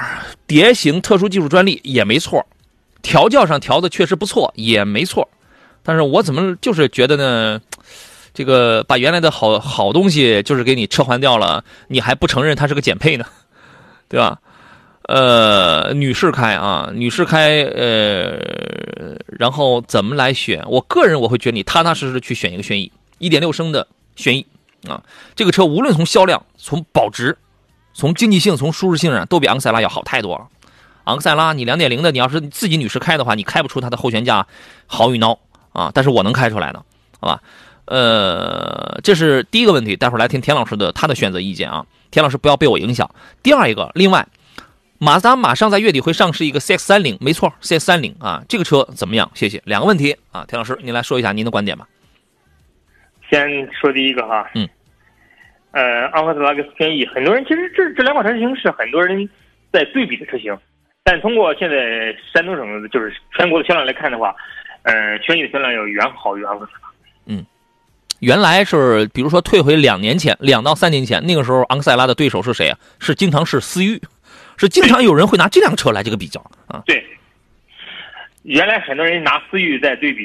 [0.47, 2.47] 碟形特殊技术专利也没错，
[3.01, 5.27] 调教上调的确实不错，也没错。
[5.83, 7.61] 但是我怎么就是觉得呢？
[8.35, 13.27] 这个把原来的好好东西就是给你撤换掉了，你还不承认它是个减配呢，
[14.09, 14.41] 对吧？
[15.03, 18.39] 呃，女士开啊，女士开，呃，
[19.27, 20.65] 然后怎么来选？
[20.67, 24.47] 我个人我会觉得你踏踏实实去选一个轩逸，一点六升的轩逸
[24.89, 25.03] 啊，
[25.37, 27.37] 这个车无论从销量、从保值、
[27.93, 30.47] 从经济性、从舒适性上，都比昂克赛拉要好太多了。
[31.05, 34.47] 昂克赛拉你两点零的，你要是自己女士开的话，你开不出它的后悬架
[34.87, 35.37] 好与孬。
[35.73, 36.83] 啊，但是我能开出来的，
[37.21, 37.43] 好吧？
[37.87, 41.85] 呃，这是第一个问题，待会儿来听田老师的他的选择意见啊。
[42.11, 43.11] 田老师不要被我影响。
[43.43, 44.27] 第二一个，另外，
[44.99, 49.31] 马自达马上在月底会上市一个 CX 三零，没错，CX 三零啊，这个车怎么样？
[49.35, 49.61] 谢谢。
[49.65, 51.89] 两个问题啊，田老师您来说一下您的观点吧。
[53.29, 54.69] 先说第一个哈，嗯，
[55.73, 59.29] 呃，昂克赛拉跟轩逸，很多人其实这这两款车型是很多人
[59.73, 60.57] 在对比的车型，
[61.03, 64.37] 但通过现在山东省就是全国的销量来看的话，
[64.83, 66.89] 呃，轩逸的销量要远好于昂克赛拉。
[68.21, 72.79] 原来是，比如说退回两年前，两到三年前，那个时候昂克赛拉的对手是谁啊？
[73.01, 74.01] 是经常是思域，
[74.57, 76.81] 是经常有人会拿这辆车来这个比较啊。
[76.87, 77.05] 对，
[78.45, 80.25] 原来很多人拿思域在对比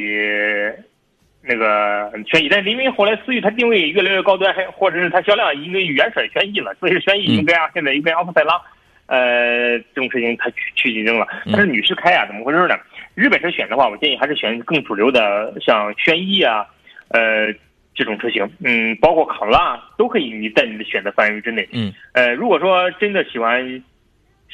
[1.41, 8.61] 那个轩逸，但是因为后来思域它定位越来越高端，还或者是它销量因为远甩轩逸了，所以轩逸应该啊，现在应该昂克赛拉，
[9.07, 11.27] 呃，这种车型它去去竞争了。
[11.51, 12.75] 但是女士开啊，怎么回事呢？
[13.15, 16.65] 日本车选的话，我建议还是选更主流的，像轩逸啊，
[17.09, 17.53] 呃。
[17.99, 21.67] 这种车型，嗯，包括卡罗拉都可以，你在你的选择范围之内。
[21.73, 23.83] 嗯，呃，如果说真的喜欢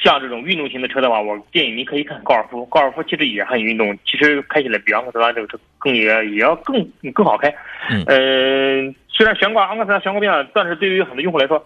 [0.02, 2.64] 像这种运动型的车的话，我建议您可以看高尔夫。
[2.64, 7.54] 高尔夫其实也很运动，其实开起来比昂克赛拉这个车更也也要更更好开。
[7.90, 11.62] 嗯，呃，虽然悬挂昂克赛拉悬挂变了，但是对于很多用户来说，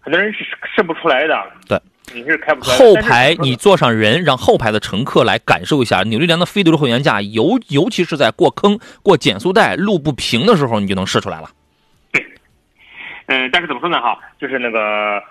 [0.00, 1.40] 很多人是试不出来的。
[1.68, 1.78] 对。
[2.12, 2.76] 你是开不出来。
[2.76, 11.48] 后排你坐上人，让后排的乘客来感受一下扭力梁的非独立后悬架，尤尤其是在过坑、过减速带、路不平的时候，你就能试出来了。
[12.12, 12.22] 对，
[13.26, 14.00] 嗯，但是怎么说呢？
[14.00, 15.22] 哈，就是那个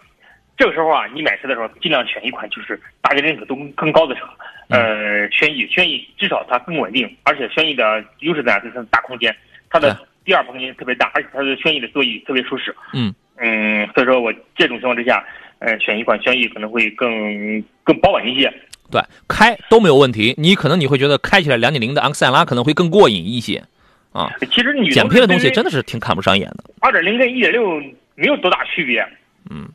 [0.58, 4.22] 这个时候啊，你买车的时候尽量选一款就是大家认可度更高的车。
[4.70, 8.60] 呃，轩逸，轩逸至少它更稳定，而且轩逸的优势在哪？
[8.60, 9.36] 就是大空间，
[9.70, 12.76] 它的第二排空间特别大，而且它的轩逸的座椅特别舒适。
[12.94, 15.24] 嗯嗯，所以说我这种情况之下。
[15.66, 18.54] 呃，选一款轩逸可能会更更保稳一些。
[18.92, 20.36] 对，开都没有问题。
[20.38, 23.64] 你可能你会觉得开起来两点零的昂克赛拉可能会更过瘾一些，
[24.12, 24.30] 啊。
[24.52, 26.66] 其实你减配的东西真的是挺看不上眼的。
[26.82, 27.82] 二点零跟一点六
[28.16, 29.08] 没有多大区别。
[29.50, 29.70] 嗯，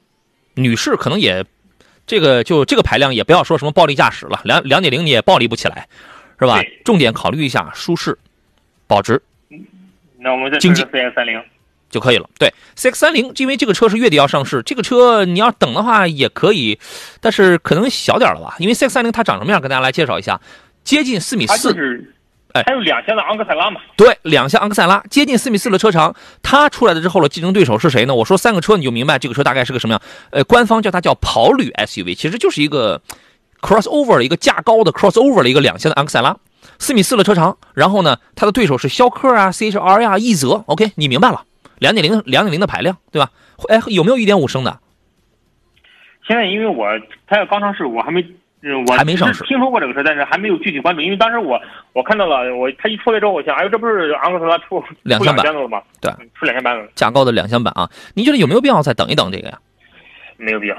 [0.54, 1.42] 女士可能也，
[2.06, 5.88] 这个就这个排量也不要说什么暴力驾驶了，两两点零你也暴力不起来，
[6.38, 6.62] 是吧？
[6.84, 8.16] 重点考虑一下舒适、
[8.86, 9.20] 保值。
[10.18, 11.42] 那我们再经济 C S 三零。
[11.90, 12.28] 就可以了。
[12.38, 16.78] 对，CX 三零，因为这个车是月底要上市，这个车你要等的话也可以，
[17.20, 18.56] 但是可能小点了吧？
[18.58, 20.40] 因为 CX 三零它长什么样，跟大家来介绍一下，
[20.84, 21.74] 接近四米四，
[22.52, 23.80] 哎，还有两厢的昂克赛拉嘛？
[23.96, 28.14] 对，两厢昂克赛拉，接近四米四的车长，它出来了之后的竞争对手是谁呢？
[28.14, 30.00] 我说三个车你就明白这个车大概是个什么样。
[30.30, 33.00] 呃，官方叫它叫跑旅 SUV，其实就是一个
[33.60, 36.36] crossover 的一个架高的 crossover 的一个两厢的昂克赛拉，
[36.78, 41.42] 四米四的车长，然后呢，它的对手是逍客啊、CHR 呀、奕泽，OK，你明白了。
[41.78, 43.30] 两点零，两点零的排量，对吧？
[43.68, 44.78] 哎，有没有一点五升的？
[46.26, 46.86] 现在因为我
[47.26, 48.22] 它要刚上市，我还没，
[48.86, 49.42] 我还没上市。
[49.44, 51.00] 听说过这个车，但是还没有具体关注。
[51.00, 51.58] 因为当时我
[51.94, 55.82] 我看到了，我它一出来之后，我想，哎呦，这不是昂克赛拉出两厢版了吗？
[56.00, 57.88] 对，出两厢版了，价高的两厢版啊。
[58.14, 59.58] 你觉得有没有必要再等一等这个呀？
[60.36, 60.76] 没有必要。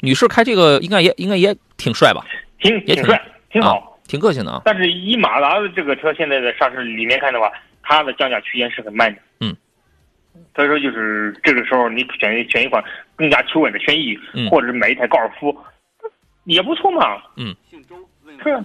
[0.00, 2.24] 女士开这个应该也应该也挺帅吧？
[2.58, 4.62] 挺也挺帅，挺好，挺个性的啊。
[4.64, 9.20] 但是以马达的这个车现在的上市里面看的话，它的降价区间是很慢的。
[9.40, 9.56] 嗯。
[10.54, 12.82] 所以说，就是这个时候，你选选一款
[13.16, 14.18] 更加求稳的轩逸，
[14.50, 15.56] 或者是买一台高尔夫，
[16.44, 17.22] 也不错嘛。
[17.36, 17.54] 嗯，
[18.42, 18.62] 是，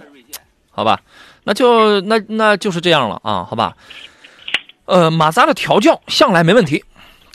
[0.70, 1.00] 好吧，
[1.44, 3.74] 那就那那就是这样了啊，好吧。
[4.84, 6.84] 呃，马自达的调教向来没问题，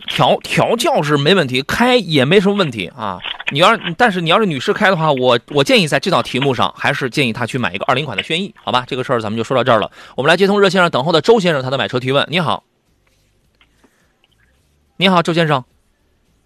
[0.08, 3.20] 调调教是没问题，开也没什么问题啊。
[3.52, 8.86] 你要是但是你要是女士开的话，我我建议在这道题目上，还是建议她去买一个二零款的轩逸，好吧？
[8.88, 9.92] 这个事儿咱们就说到这儿了。
[10.16, 12.26] 我们来接通热线上等候的周先生，他的买车提问。
[12.30, 12.64] 你好。
[15.02, 15.64] 你好，周先生。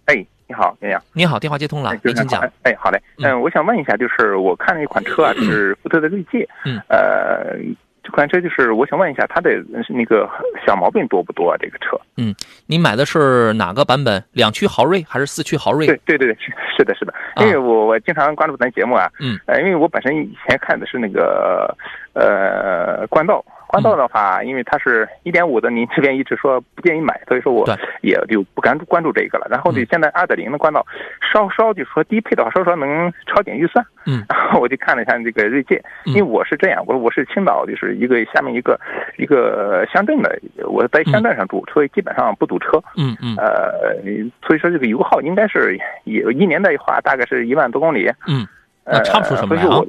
[0.06, 0.14] 哎，
[0.48, 1.02] 你好，洋洋。
[1.12, 2.40] 你好，电话接通了，您请讲。
[2.62, 2.98] 哎，好嘞。
[3.18, 6.48] 嗯，我想问一下，就是我看了一款车啊，是福特的锐界。
[6.64, 6.80] 嗯。
[6.88, 7.54] 呃，
[8.02, 10.26] 这款车就是我想问一下，它的那个
[10.66, 11.56] 小毛病多不多啊？
[11.60, 12.00] 这个车。
[12.16, 14.24] 嗯，你买的是哪个版本？
[14.32, 15.86] 两驱豪锐还是四驱豪锐？
[15.86, 16.34] 对对对
[16.78, 17.12] 是的，是的。
[17.36, 19.06] 因为我我经常关注咱节目啊。
[19.20, 19.38] 嗯。
[19.44, 21.76] 呃，因为我本身以前看的是那个
[22.14, 23.44] 呃冠道。
[23.66, 27.66] 冠道的话，因为它是一点五的，您这边一直说不建议买，所以说我
[28.02, 29.46] 也就不敢关注这个了。
[29.50, 30.86] 然后呢，现在二点零的冠道
[31.20, 33.84] 稍稍就说低配的话，稍稍能超点预算。
[34.06, 38.78] 嗯， 然后我就看了一下这个锐界，因为我是这样，我我是青岛，就是一个下面一个
[39.18, 42.82] 一个乡镇的，我在乡镇上住，所以基本上不堵车。
[42.96, 43.34] 嗯嗯。
[43.36, 43.92] 呃，
[44.46, 48.08] 所以说这个油耗应该是有一年的话大概是一万多公里。
[48.28, 48.46] 嗯，
[48.84, 49.82] 那差不出什么来啊。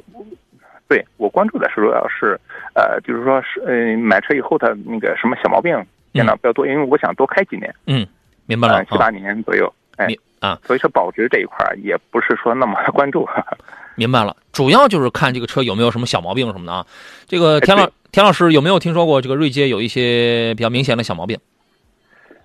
[0.88, 2.38] 对我关注的是主要是，
[2.74, 5.76] 呃，就是说是，嗯，买车以后它那个什么小毛病
[6.14, 7.74] 见到比较多，因为我想多开几年。
[7.86, 8.06] 嗯，
[8.46, 9.72] 明白了，七八年左右。
[9.96, 10.06] 哎，
[10.40, 13.28] 啊，所以说保值这一块也不是说那么关注。
[13.96, 16.86] 明白了，主要就是看这个车有没有什么小毛病什么的啊。
[17.26, 21.36] 这个田老田老师有没有听说过这个锐界有一些比较明显的小毛病？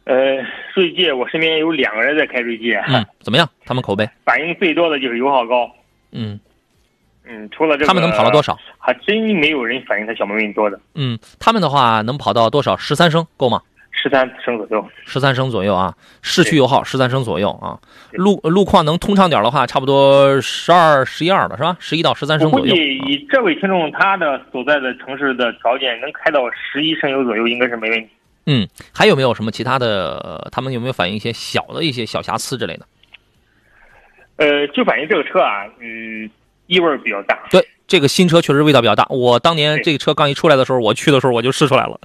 [0.05, 3.47] 呃，锐界我身边有两个人在开锐界，嗯，怎么样？
[3.63, 4.09] 他们口碑？
[4.25, 5.71] 反应最多的就是油耗高。
[6.11, 6.39] 嗯
[7.25, 8.57] 嗯，除了这个，他们能跑到多少？
[8.77, 10.79] 还真没有人反映他小毛病多的。
[10.95, 12.75] 嗯，他们的话能跑到多少？
[12.77, 13.61] 十三升够吗？
[13.91, 17.79] 十三升左右，十三升左右啊，市区油耗十三升左右啊，
[18.11, 21.77] 路路况能通畅点的话，差不多十二、十一二的是吧？
[21.79, 22.65] 十一到十三升左右。
[22.65, 28.09] 估计以这位听众他的所在的城市的条件，能开到十一升油左右，应该是没问题。
[28.47, 30.49] 嗯，还有没有什么其他的？
[30.51, 32.85] 他们有没有反映一些小的一些小瑕疵之类的？
[34.35, 36.29] 呃，就反映这个车啊，嗯，
[36.67, 37.39] 异味比较大。
[37.49, 39.05] 对，这个新车确实味道比较大。
[39.09, 41.99] 我当年这个车刚一出来的时候，我去的时候我就试出来了。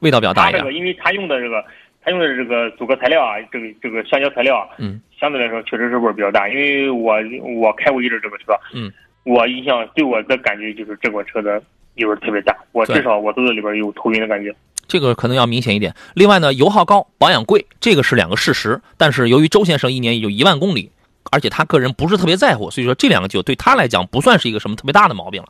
[0.00, 0.62] 味道比较大一点。
[0.62, 1.64] 它这个，因为它用的这个，
[2.02, 6.48] 它用的这个阻隔材料啊，这个这个橡胶材料啊，嗯，相对来说确实是味儿比较大。
[6.48, 7.16] 因为我
[7.56, 8.92] 我开过一阵这个车，嗯，
[9.24, 11.60] 我印象对我的感觉就是这款车的
[11.96, 14.54] 异味特别大，我至少我肚子里边有头晕的感觉。
[14.86, 15.92] 这个可能要明显一点。
[16.14, 18.80] 另外呢，油耗高，保养贵，这个是两个事实。
[18.96, 20.92] 但是由于周先生一年也就一万公里，
[21.30, 25.48] 而且他个人不是特别在乎，所以说这两个就对他来讲不算是一个什么特别大的毛病了。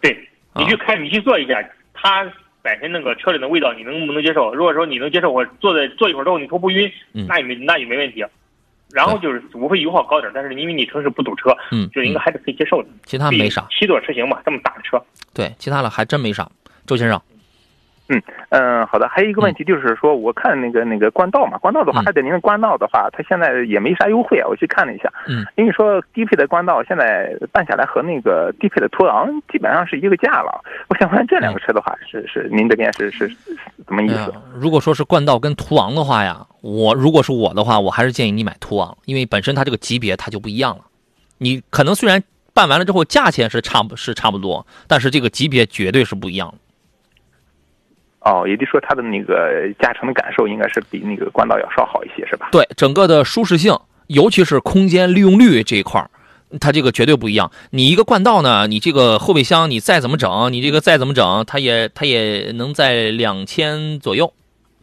[0.00, 1.54] 对，你去开，你去做一下，
[1.92, 2.30] 他。
[2.66, 4.52] 本身那个车里的味道你能不能接受？
[4.52, 8.24] 如果说你能接受，我坐在坐一会儿之后你头不晕，那也没那也没问题。
[8.90, 12.88] 然后就是无非油耗高点，但是因为你城市不堵车，嗯，就应该还是可以接受的。
[13.04, 15.00] 其他没啥，七座车型嘛，这么大的车。
[15.32, 16.50] 对，其他的还真没啥。
[16.88, 17.22] 周先生。
[18.08, 19.08] 嗯嗯，好的。
[19.08, 24.46] 还有一个问题就是说，我看那个那个冠道嘛，冠道的话，二点零的冠道的话，它现在也没啥优惠啊。
[24.48, 30.62] 我去看了一下，嗯，因为说低配的冠道现在办下来和那个低配的途昂基本上是一个价了。
[30.88, 33.28] 我想问这两个车的话，是是您这边是是
[33.86, 34.32] 怎么意思？
[34.54, 40.84] 如果说是冠道跟途昂的话呀，我如果是我的话，我还是建议你买途昂，因为本身它这个级别它就不一样了。
[41.38, 42.22] 你可能虽然
[42.54, 46.58] 办完了之后价钱是差不是差不多，但是这个级别绝对是不一样的。
[48.26, 52.48] 哦，也就是说，它的那个驾乘的感受应该是比那个冠道要稍好一些，是吧？
[52.50, 56.04] 对，整个的舒适性，尤其是空间利用率这一块
[56.58, 57.52] 它这个绝对不一样。
[57.70, 64.32] 你一个冠道呢，你这个后备箱你再怎么整，你这个再怎么整，它也它也能在两千左右，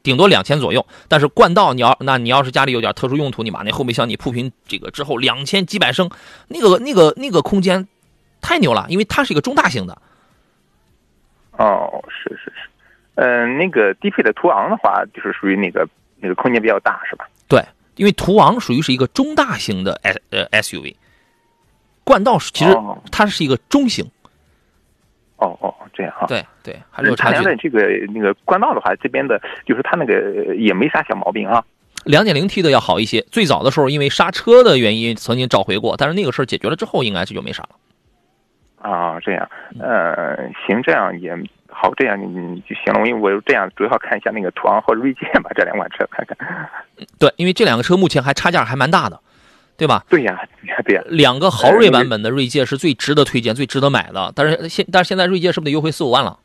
[0.04, 0.86] 顶多两千左右。
[1.10, 6.10] 但是冠道你要，那你要是家里有点特殊用途，你把那后备箱你铺平这个之后，两千几百升，
[6.48, 7.90] 那个那个那个空间
[8.40, 10.02] 太牛了，因为它是一个中大型的。
[11.58, 12.70] 哦，是是是。
[13.16, 15.88] 嗯，那个低配的途昂的话，就是属于那个
[16.20, 17.28] 那个空间比较大，是吧？
[17.48, 17.62] 对，
[17.96, 20.96] 因为途昂属于是一个中大型的 S 呃 SUV，
[22.04, 22.76] 冠道其实
[23.12, 24.10] 它是一个中型。
[25.38, 26.26] 哦哦，这样哈。
[26.26, 27.44] 对对，还是有差距。
[27.58, 31.64] 这个那个冠道的话，这边的就是它那个也没啥小毛病啊。
[32.06, 33.22] 两点零 T 的要好一些。
[33.30, 38.90] 最早的时候因为刹车的原因曾经召回过，但是那个事儿解决了之后，应该这就没啥了。
[38.90, 39.50] 啊，这样，
[39.80, 41.38] 呃，行，这样也。
[41.74, 43.06] 好，这样你就行了。
[43.08, 46.70] 因为我这样主要看一下那个途昂和锐界吧，这两款车看看。
[47.20, 49.20] 对，因为这两个车目前还差价还蛮大的，
[49.78, 50.04] 对吧？
[50.10, 50.40] 对呀，
[50.86, 51.04] 对呀。
[51.08, 54.32] 两个豪锐版本的锐界是最值得推荐、最值得买的。
[54.36, 56.38] 但是现但是现在锐界是不是得优惠四五万了？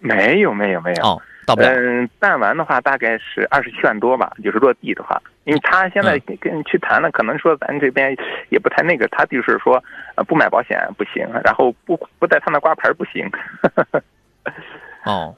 [0.00, 1.02] 没有，没有，没有。
[1.02, 1.68] 哦，到不了。
[1.68, 5.20] 嗯，办完的话大概是二十七万多吧，就是落地的话。
[5.44, 8.16] 因为他现在跟你去谈了，可能说咱这边
[8.48, 9.82] 也不太那个，他就是说，
[10.16, 13.28] 呃，不买保险不行，然后不不在他那挂牌不行。
[15.04, 15.34] 哦，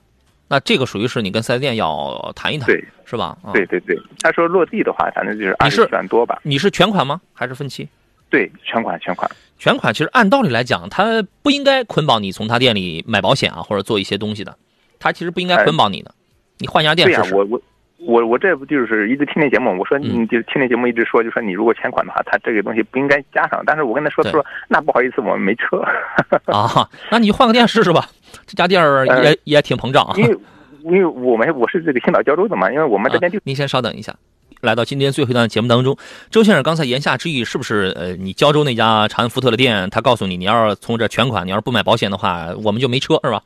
[0.48, 3.36] 那这个属于是你跟四 S 店要谈一谈，对，是吧？
[3.52, 6.38] 对对对，他说落地的话，反正就是二十万多吧。
[6.42, 7.20] 你是全款吗？
[7.32, 7.88] 还是分期？
[8.28, 9.30] 对，全款全款。
[9.58, 14.56] 全款其实按道理来讲，他不应该捆绑你从他店里买保险啊，或者做一些东西的。
[14.98, 16.14] 他其实不应该捆绑你的。
[16.58, 17.34] 你换家店试试。
[17.34, 17.60] 我我
[17.98, 19.76] 我我这不就是一直听那节目？
[19.78, 23.62] 我说你就听那节目一直说，就说你如果全款的话，他这个东西不应该加上。
[23.66, 25.78] 但是我跟他说，他说那不好意思，我们没车。
[26.52, 28.06] 啊，那你换个店试试吧。
[28.46, 30.36] 这家店儿也也挺膨胀啊，因为
[30.84, 34.14] 因为我们我是这个青岛胶州的嘛，因为我们这边就您先稍等一下，
[34.60, 35.96] 来到今天最后一段节目当中，
[36.30, 43.42] 周先生刚才言下之意是不是呃，你胶州那家长安福特的店，他告诉你，你要是从这全款，你要是不买保险的话，我们就没车是吧？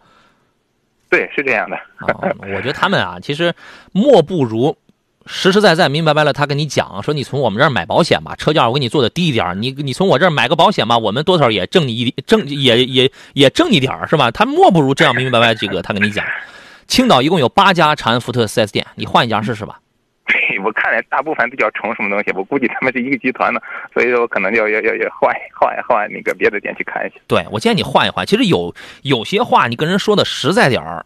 [1.10, 1.76] 对，是这样的。
[1.76, 3.52] 啊， 我觉得他们啊，其实
[3.92, 4.74] 莫不如。
[5.26, 14.30] 实实在在、明明白白了，他跟你讲说，你从我们这儿买保险吧，车价我给你做的低一点你你从我这儿买个保险吧，我们多少也挣你一挣，也也也挣一点是吧？
[14.30, 16.24] 他莫不如这样明明白白，这个他跟你讲，
[16.88, 19.78] 青岛一共有八家长安福特 4S 店，你换一家试试吧。
[20.64, 23.62] 我看来大部分都叫成什么东西，我估计他们是一个集团的，
[23.92, 27.16] 所以说我可能要要要要换换换那个别的店去看一下。
[27.26, 28.24] 对，我建议你换一换。
[28.26, 31.04] 其实有有些话你跟人说的实在点儿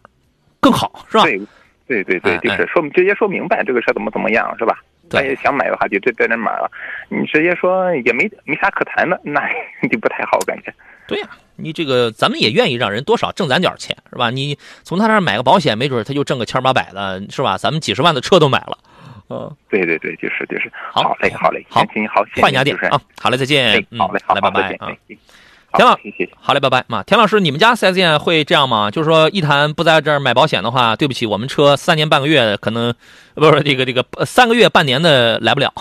[0.59, 1.23] 更好，是吧？
[1.23, 1.39] 对。
[1.87, 4.79] 对对对，就是说直接说明白这个车怎么怎么样，是吧？
[5.07, 6.67] 他也想买的话，就在在那买了。
[7.09, 9.39] 你直接说也没没啥可谈的，那
[9.91, 10.73] 就不太好感觉。
[11.07, 14.31] 对呀，你这个咱们也愿意让人多少挣咱点钱，是吧？
[14.31, 17.55] 你从他那儿买个保险，没准他就挣个千八百的，是吧？
[17.55, 18.79] 咱们几十万的车都买了。
[19.29, 20.71] 嗯，对对对，就是就是。
[20.91, 21.81] 好嘞，好嘞，好，
[22.13, 23.85] 好，换家店啊，好嘞，再见。
[23.97, 24.91] 好嘞，好嘞，拜拜啊。
[25.73, 26.29] 田老，谢谢。
[26.39, 26.85] 好嘞，拜拜。
[26.87, 28.89] 嘛，田老师，你们家四 S 店会这样吗？
[28.91, 32.93] 就是说，一谈不在这儿买保险的话，对不起，我们车三年半个月可能，
[33.33, 35.73] 不是这个这个三个月半年的来不了。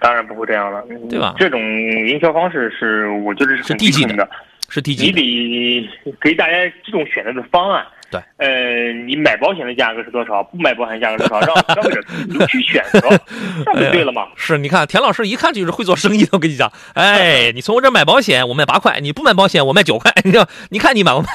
[0.00, 1.34] 当然不会这样了，对吧？
[1.38, 4.28] 这种营销方式是我觉得是是低级的，
[4.68, 5.12] 是低级。
[5.12, 7.86] 你得给大家这种选择的方案。
[8.10, 10.42] 对，呃，你买保险的价格是多少？
[10.42, 11.46] 不买保险价格多少？
[11.46, 13.00] 让消费者去选择，
[13.64, 14.26] 这不对了吗？
[14.36, 16.30] 是，你看田老师一看就是会做生意的。
[16.32, 20.12] 我跟你讲，哎， 你从我这买保险，我卖八块；你不买保险，我卖九块。
[20.24, 21.28] 你道，你看你买不买？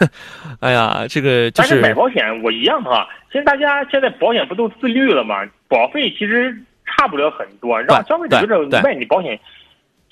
[0.60, 3.08] 哎呀，这个就是买保险，我一样哈。
[3.32, 5.42] 其实大家现在保险不都自律了吗？
[5.68, 6.54] 保费其实。
[6.96, 9.38] 差不了很多，让消费者觉得卖你保险，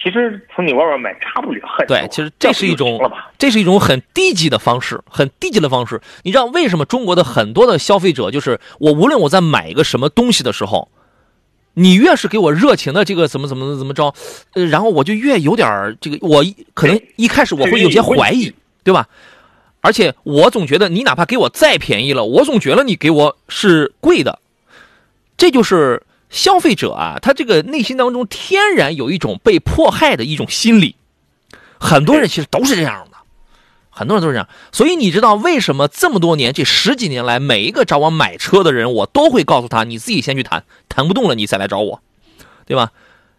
[0.01, 1.97] 其实从你外边买差不了很多。
[1.97, 3.01] 对，其实这是一种，
[3.37, 6.01] 这是一种很低级的方式，很低级的方式。
[6.23, 10.89] 你知道为什么中国的很多的消费者，就是我无论我在买一个什么东西的时候，
[11.75, 14.15] 你越是给我热情的这个怎么怎么怎么着，
[14.55, 16.45] 呃，然后我就越有点这个，我
[16.75, 18.53] 可能一开始我会有些怀疑，
[18.85, 19.09] 对吧？
[19.81, 24.39] 而且我总觉得你哪怕给我再便宜了，我总觉得你给我是贵的，
[25.37, 26.05] 这就是。
[26.31, 30.97] 消费者啊，他这个内心当中天然有一种被迫害的一种心理，
[31.79, 33.17] 很多人其实都是这样的，
[33.91, 34.49] 很多人都是这样。
[34.73, 42.03] 所以你知道为什么这么多年这十几年来，每一个找我买车的人，我都会告诉他，你自己先去谈，谈不动了你再来找我，
[42.67, 42.93] 对吧？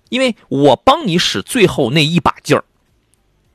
[0.10, 2.64] 因为我帮你使最后那一把劲儿。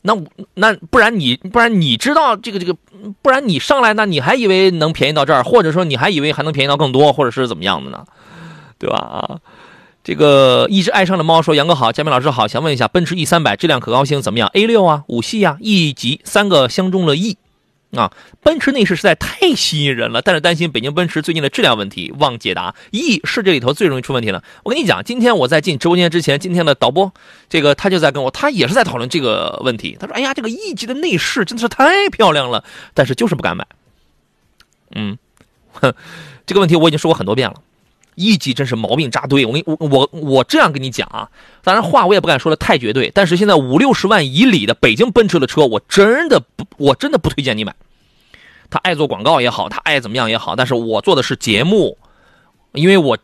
[0.03, 0.16] 那
[0.55, 2.76] 那不然你不然你知道这个这个，
[3.22, 8.05] 不然你上来那你还以为能便宜到这儿，或者说你还以为还能便宜到更多，或者是怎么样的呢？
[8.78, 8.96] 对吧？
[8.96, 9.40] 啊，
[10.02, 17.38] 这个一只爱上的猫说：“杨哥好，嘉宾老师好，想问一下，奔驰 E 三百质量可靠性怎么样？A 六啊，五系啊，E 级三个相中了 E，
[17.96, 18.12] 啊，
[18.42, 22.74] 奔驰内饰实在太吸引人了，但是担心北京奔驰最近的质量问题，望解答。
[22.90, 24.42] E 是这里头最容易出问题的。
[24.64, 27.10] 我跟你讲，今天我在进直播间之前，今天的导播
[27.48, 29.96] 这个他就在跟我，他也是在讨论这个问题。
[29.98, 32.62] 他说：哎呀，这个 E 级的内饰真的是太漂亮了，
[32.92, 33.66] 但是就是不敢买。
[34.94, 35.16] 嗯，
[35.72, 35.94] 哼，
[36.44, 37.54] 这个问题我已经说过很多遍了。”
[38.14, 41.28] 一级真是毛病扎堆，我跟我我我这样跟你讲啊，
[41.62, 47.74] 当然话我也不敢说的太绝对，但是现在五六十万以里的北京奔驰的车，我真的不我真的不推荐你买。
[48.70, 51.98] 他爱做广告也好，他爱怎么样也好，但是我做的是节目，
[52.72, 53.18] 因为我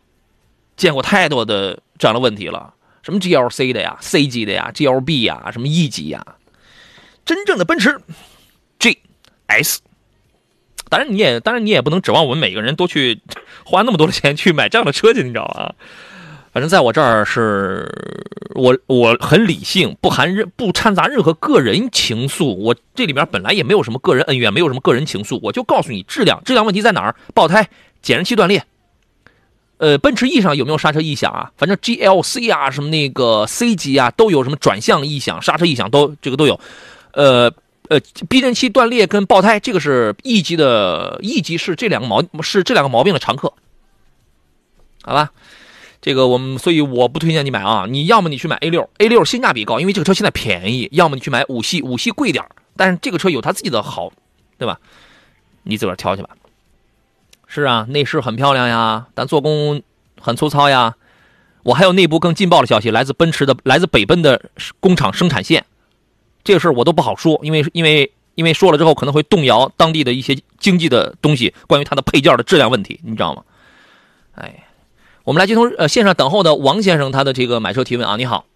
[0.76, 2.72] 见过太多的这样的问题了，
[3.02, 6.24] 什么 GLC 的呀、C 级的呀、GLB 呀、什么 E 级呀，
[7.24, 8.00] 真正的奔驰
[8.78, 9.78] GS。
[10.90, 13.20] 当然你也当然你也不能指望我们每个人都去
[13.64, 15.72] 花那么多的钱去买这样的车去，你知道吗？
[16.52, 17.88] 反正在我这儿是
[18.56, 22.56] 我我很理性，不含任不掺杂任何个人情愫。
[22.56, 27.14] 我这里面本来也没有什么个人恩怨，没有什么个人情愫，我就告诉你质量，质量问题在哪儿？
[27.34, 27.68] 爆胎、
[28.02, 28.64] 减震器断裂。
[29.78, 31.52] 呃，奔驰 E 上有没有刹车异响啊？
[31.56, 36.58] 反正 GLC 啊，什么那个 C 级啊，都有什么转向异响、刹车异响都这个都有。
[37.12, 37.52] 呃。
[37.90, 43.52] 呃，避震器断裂跟爆胎，这个是 E 级的 E 级是这两个毛是这两个毛病的常客，
[45.02, 45.32] 好吧？
[46.00, 52.44] 这个我们所以我不推荐你买啊，你要么你去买 A 六，A 六性价比高，因为这个车现在便宜；要么你去买五系，五系贵点
[52.76, 54.12] 但是这个车有它自己的好，
[54.56, 54.78] 对吧？
[55.64, 56.30] 你自个儿挑去吧。
[57.48, 59.82] 是啊，内饰很漂亮呀，但做工
[60.20, 60.94] 很粗糙呀。
[61.64, 65.66] 我还有内部更劲爆的消息，来自奔驰的，来自北奔的工厂生产线。
[66.42, 73.42] 这个事儿我都不好说，因为因为因为说了之后可能会动摇当地的一些经济的东西，关于它的配件的质量问题，你知道吗？
[74.34, 74.64] 哎，
[75.24, 78.46] 我们来接通呃线上等候的王先生他的这个买车提问啊，你好。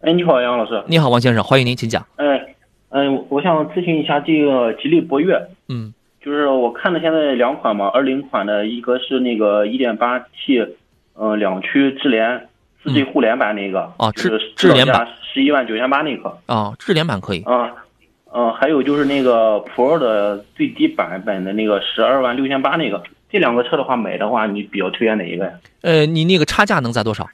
[0.00, 0.82] 哎，你好，杨老师。
[0.86, 2.06] 你好，王先生，欢迎您，请讲。
[2.16, 2.54] 哎，
[2.90, 5.34] 嗯，我想咨询一下这个吉利博越。
[5.68, 5.92] 嗯。
[6.22, 10.66] 就是我看的现在两款嘛，二零款的一个是那个一点八 T，
[11.14, 12.46] 嗯，两驱智联。
[12.82, 17.70] 四 G 互联版那个啊，智智联版十一万九千八那个啊，智联版可以啊，
[18.32, 25.52] 嗯，还有就是那个 Pro 的最低版本的那个十二万六千八那个，这两个车的话买的话，你比较推荐哪一个呀？
[25.82, 27.28] 呃，你那个差价能在多少？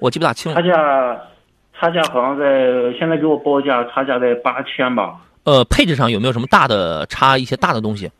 [0.00, 0.60] 我记不大清了。
[0.60, 1.20] 差价
[1.78, 5.20] 差价好像在现在给我报价差价在八千吧。
[5.44, 8.10] 呃，配置上有没有什么大的差一些大的东西？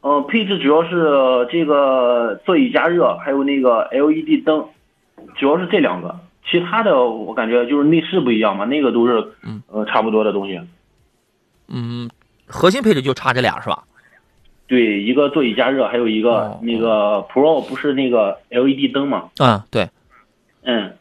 [0.00, 4.64] 呃，配置主要是这个座椅加热，还有那个 LED 灯。
[5.36, 6.18] 主要是这两个，
[6.50, 10.60] 其他的我感觉就是内饰不一样嘛，那个都是嗯呃差不多的东西。
[11.68, 12.10] 嗯，
[12.46, 13.84] 核心配置就差这俩是吧？
[14.66, 19.30] 对，一个座椅加热，还有一个那个 Pro 不是那个 LED 灯嘛？
[19.38, 19.88] 啊，对。
[20.62, 20.92] 嗯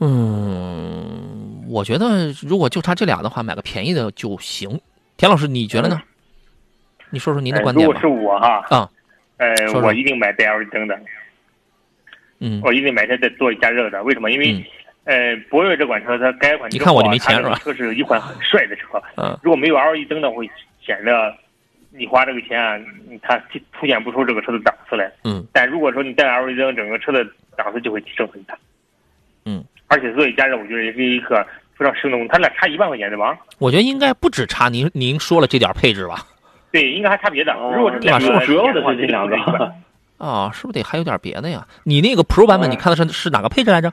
[0.00, 4.80] 嗯，我觉得如果就差这俩的话，买个便宜的就行。
[5.16, 6.00] 田老师，你觉得呢？
[7.10, 8.00] 你说说您的观点吧。
[8.00, 8.88] 如果是我哈啊，
[9.38, 10.98] 呃，我一定买带 LED 灯的。
[12.40, 14.02] 嗯，我一定买台带座椅加热的。
[14.04, 14.30] 为什么？
[14.30, 14.64] 因为，
[15.08, 17.54] 呃，博越这款车它改款你看我就没钱是吧？
[17.64, 19.02] 车是一款很帅的车。
[19.16, 19.34] 嗯。
[19.42, 20.48] 如果没有 LED 灯的，会
[20.84, 21.34] 显得
[21.90, 22.78] 你花这个钱啊，
[23.22, 23.40] 它
[23.72, 25.10] 凸显不出这个车的档次来。
[25.24, 25.42] 嗯。
[25.50, 28.54] 但如果说你带 LED 灯，整个车的档次就会提升很大。
[29.46, 29.64] 嗯。
[29.86, 31.42] 而且座椅加热，我觉得也是一个
[31.74, 32.28] 非常生动。
[32.28, 33.34] 它俩差一万块钱对吧？
[33.58, 36.18] 我觉得应该不止差您您说了这点配置吧？
[36.70, 37.54] 对，应该还差别的。
[37.74, 38.18] 如果是对吧？
[38.44, 39.36] 主要的是这两个。
[40.18, 41.66] 啊，是不是得还有点别的呀？
[41.84, 43.90] 你那个 Pro 版本，你看的是是哪个配置来着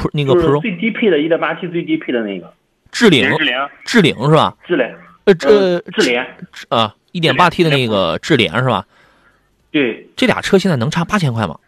[0.00, 2.52] ？Pro 那个 Pro 最低配的 1.8T 最低配的那个
[2.90, 4.56] 智领，智领，智领是吧？
[4.64, 6.26] 智联，呃，这智联
[6.68, 8.86] 啊，1.8T 的那个智联是吧？
[9.70, 11.58] 对，这俩车现在能差八千块吗？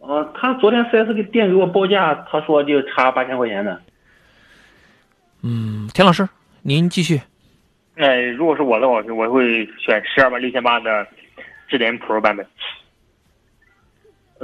[0.00, 3.80] 呃，他昨天 4S 店给我报价，他说就差八千块钱的。
[5.42, 6.28] 嗯，田老师，
[6.62, 7.20] 您继续。
[7.96, 11.06] 哎，如果是我的话，我会选十二万六千八的。
[11.66, 12.46] 智联 Pro 版本，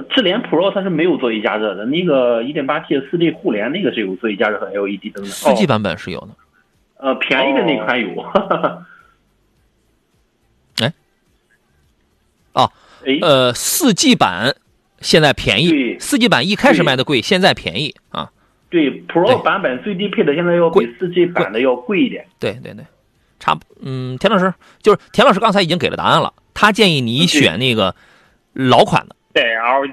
[0.09, 5.31] 智联 Pro 它是没有座椅加热的，那个 1.8T 四 D 互联那个是有座椅加热和 LED 灯的。
[5.31, 6.29] 四 G 版本是有的，
[6.97, 8.09] 呃，便宜的那款有。
[10.83, 10.93] 哎，
[12.53, 12.71] 哦，
[13.23, 14.55] 呃，四 G 版
[15.01, 18.31] 现在便宜，四 G 版一开始卖的贵，现在便宜啊。
[18.69, 22.25] 对，Pro 版本最低配的现在要比四 G 版的要贵一点。
[22.39, 22.85] 对对对，
[23.41, 26.33] 差不，嗯，田老师就是田老师刚才已经给了答案了。
[26.55, 27.95] 他建议你选那个
[28.53, 29.45] 老款的，对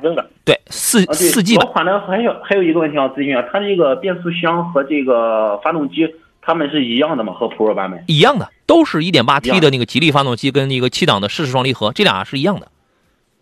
[0.01, 6.07] 灯的，对四四 G 老款的还有还有一个问题要咨询啊，它这个变速箱和这个发动机，
[6.41, 7.33] 它们是一样的吗？
[7.33, 12.67] 和 Pro 版本一样的，都是一点八 T 的那个吉利发动机跟那个七档的湿式双离合，这俩是一样的。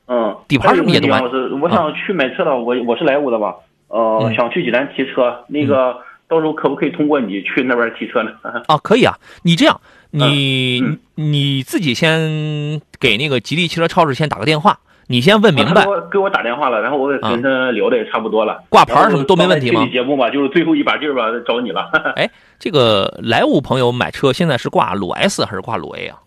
[0.08, 1.08] 嗯，底盘是不是也都？
[1.08, 3.56] 我是我想去买车的，我我是莱芜的吧，
[3.88, 5.96] 呃，想去济南提车，那个
[6.28, 8.32] 到时候可不可以通过你去那边提车呢？
[8.68, 9.80] 啊，可以啊，你这样。
[10.18, 10.82] 你
[11.16, 15.84] 你自己先给那个吉利汽车超市先打个电话，你先问明白。
[15.84, 18.64] 给我给我打电话了，然后我跟他聊的也差不多了。
[18.70, 19.88] 挂牌什么都没问题吗？
[19.92, 21.90] 节目吧，就是最后一把劲儿吧，找你了。
[22.16, 22.30] 哎，
[22.60, 26.18] 这个莱芜朋友买车现在是挂鲁 S 还是挂鲁 A 啊？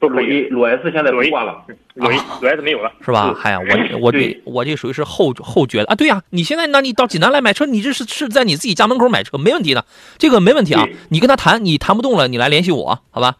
[0.00, 1.62] 鲁 A 鲁 S 现在不挂了，
[1.94, 3.36] 鲁 A 鲁 S 没有了，是吧？
[3.42, 5.94] 哎呀，我 我这我这属于是后后觉的啊。
[5.94, 9.84] 对呀，你现在那你到济南来买车，你这是是在你自己家门口买车，没问题的，
[10.16, 10.86] 这个没问题啊。
[11.10, 13.34] 你跟他谈，你谈不动了，你来联系我，好吧？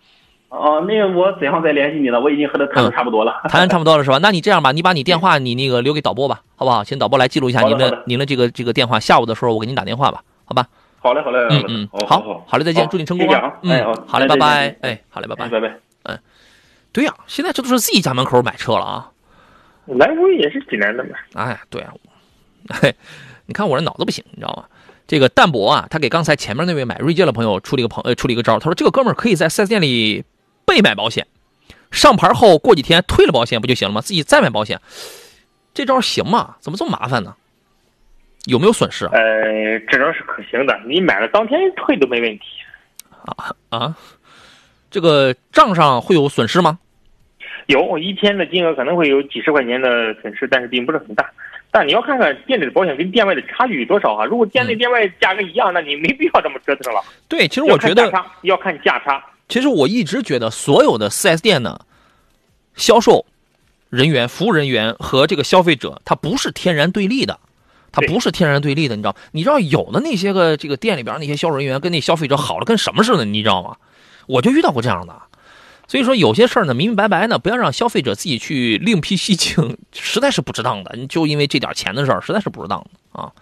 [0.51, 2.21] 哦，那我怎样再联系你呢？
[2.21, 4.19] 我已经和他谈的差不多了， 谈的差不多了是吧？
[4.21, 6.85] 那你这样吧，你把你电话你那个留给导播吧，好不好？
[6.85, 10.67] 请导播来记录一下您的您的这个这个电话，下午的时候我给您打电话吧，好吧？
[11.03, 13.55] 好嘞，好嘞，嗯嗯，好，好嘞，再见，祝你成功啊！
[13.63, 16.19] 嗯，好嘞，拜拜，哎，好嘞，拜拜，拜拜，嗯。
[16.93, 19.11] 对呀，现在这都是自己家门口买车了啊！
[19.87, 21.11] 来芜也是济南的嘛。
[21.35, 21.95] 哎，对啊，
[22.83, 22.93] 嘿，
[23.47, 24.65] 你看我这脑子不行，你知道吗？
[25.07, 30.23] 这个淡泊啊，他给刚才前面那位买锐界的朋友出了一个朋呃出了一个招，他说这个哥们儿可以在四 S 店里
[30.71, 31.27] 备买保险，
[31.91, 34.01] 上牌后过几天退了保险不就行了吗？
[34.01, 34.81] 自己再买保险，
[35.75, 36.55] 这招行吗？
[36.61, 37.35] 怎么这么麻烦呢？
[38.47, 39.11] 有没有损失啊？
[39.13, 42.45] 呃，这招是可行的，你买了当天退都没问题。
[43.11, 43.97] 啊啊！
[44.91, 46.79] 这个账上会有损失吗？
[47.67, 51.29] 有一天的金额可能会有几十块钱的损失，但是并不是很大。
[51.71, 54.25] 但你要看看店里的保险跟店外的差距多少哈。
[54.25, 57.01] 如果店内店外价格一样，那你没必要这么折腾了。
[57.29, 58.11] 对，其实我觉得
[58.43, 59.23] 要看价差。
[59.51, 61.81] 其实我一直觉得所有的 4S 店呢，
[62.77, 63.27] 销售
[63.91, 67.41] 人员、服务人员和这个消费者，他不是天然对立的，
[67.91, 68.95] 他不是天然对立的。
[68.95, 69.17] 你知道？
[69.33, 73.77] 你知道有的那些个这个店里边那些销售人员跟那消费者好了跟什么似的，你知道吗？
[74.27, 75.21] 我就遇到过这样的。
[75.89, 80.97] 所以说有些事儿呢，明明白白呢，不要让消费者自己去另辟蹊径，实在是不值当的。
[81.09, 83.33] 就因为这点钱的事儿，实在是不值当的啊。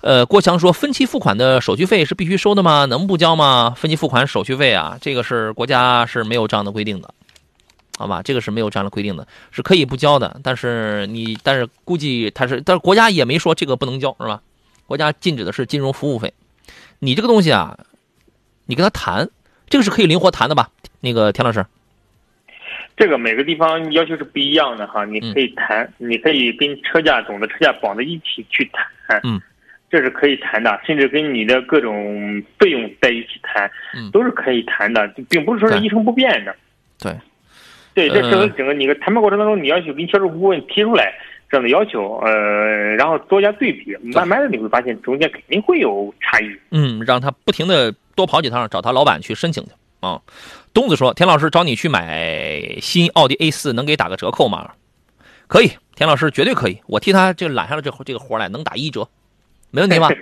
[0.00, 2.84] 呃，郭强说，分期付款的手续费是必须收的吗？
[2.84, 3.74] 能不交吗？
[3.76, 7.12] 分期付款手续费啊，这个是国家是没有这样的规定的，
[7.98, 8.22] 好吧？
[8.22, 10.40] 这个是没有这样的规定的，是可以不交的。
[10.44, 14.40] 但是你，但是估计他是，但是国家也没说这个不能交，是吧？
[14.86, 16.32] 国家禁止的是金融服务费。
[17.00, 17.78] 你这个东西啊，
[18.66, 19.28] 你跟他谈，
[19.68, 20.70] 这个是可以灵活谈的吧？
[21.00, 21.66] 那个田老师，
[22.96, 28.68] 这个每个地方要求是不一样的哈，你可以谈，你可以跟车价总的车价绑在一起去
[29.06, 29.40] 谈，嗯，
[29.90, 36.54] 这是可以谈的，甚至跟你的各种费用在一起谈，嗯，都是可以谈的，并不是说是一成不变的，
[36.98, 37.12] 对，
[37.94, 41.12] 对，这整个整个你的谈判过程当中，你要去跟销售顾问提出来
[41.50, 49.70] 这样的要求，呃，然后做一下对比，慢慢的你会发现中间肯定会有差异，嗯，让他不停的多跑几趟，找他老板去申请去。
[50.00, 50.22] 啊，
[50.72, 54.70] 东子说：“田老师找你去买新奥迪 A 四，能给打个折扣吗？”
[55.48, 59.08] 可以，田老师绝对可以，我替他这揽下了这这个活来，能打一折，
[59.70, 60.08] 没问题吧？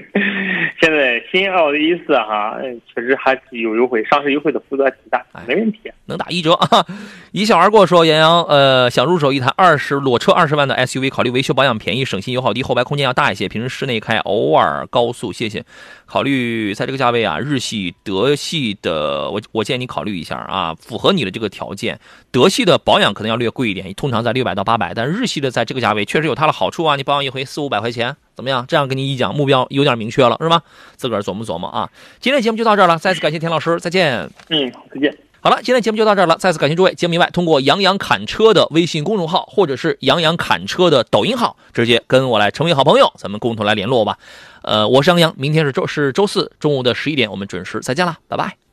[0.80, 2.58] 现在新奥迪四哈，
[2.94, 6.84] 确实还有优惠，上市优惠的幅度还挺大，没问题，能打一折啊！
[7.32, 15.64] 一笑而过说，杨洋，呃，想入手一台二十裸车二十万的 SUV，考虑维修保养便宜、省心、油耗低、后排空间要大一些，平时室内开，偶尔高速，谢谢。
[16.06, 21.98] 考虑在这个价位啊，日系、德系的，我我建议你考虑一下啊，符合你的这个条件。
[22.30, 28.16] 德系的保养可能要略贵一点，通常在六百到八百，但日系的在这个价位确实有它的好处啊，你保养一回四五百块钱。
[28.34, 28.64] 怎么样？
[28.68, 30.62] 这样跟你一讲，目标有点明确了，是吧？
[30.96, 31.90] 自个儿琢磨琢磨啊。
[32.20, 34.30] 今天节目就到这儿了，再次感谢田老师，再见。
[34.50, 35.25] 嗯，再见。
[35.46, 36.92] 好了，今天节目就到这儿了，再次感谢诸位。
[36.94, 44.18] 节目以外，通过杨洋侃车的微信公众号，或者是杨洋侃车的抖音号，直接跟我来成为好朋友，咱们共同来联络吧。
[44.62, 48.65] 呃，我是杨洋，明天是周是周四中午的十一点，我们准时再见了，拜拜。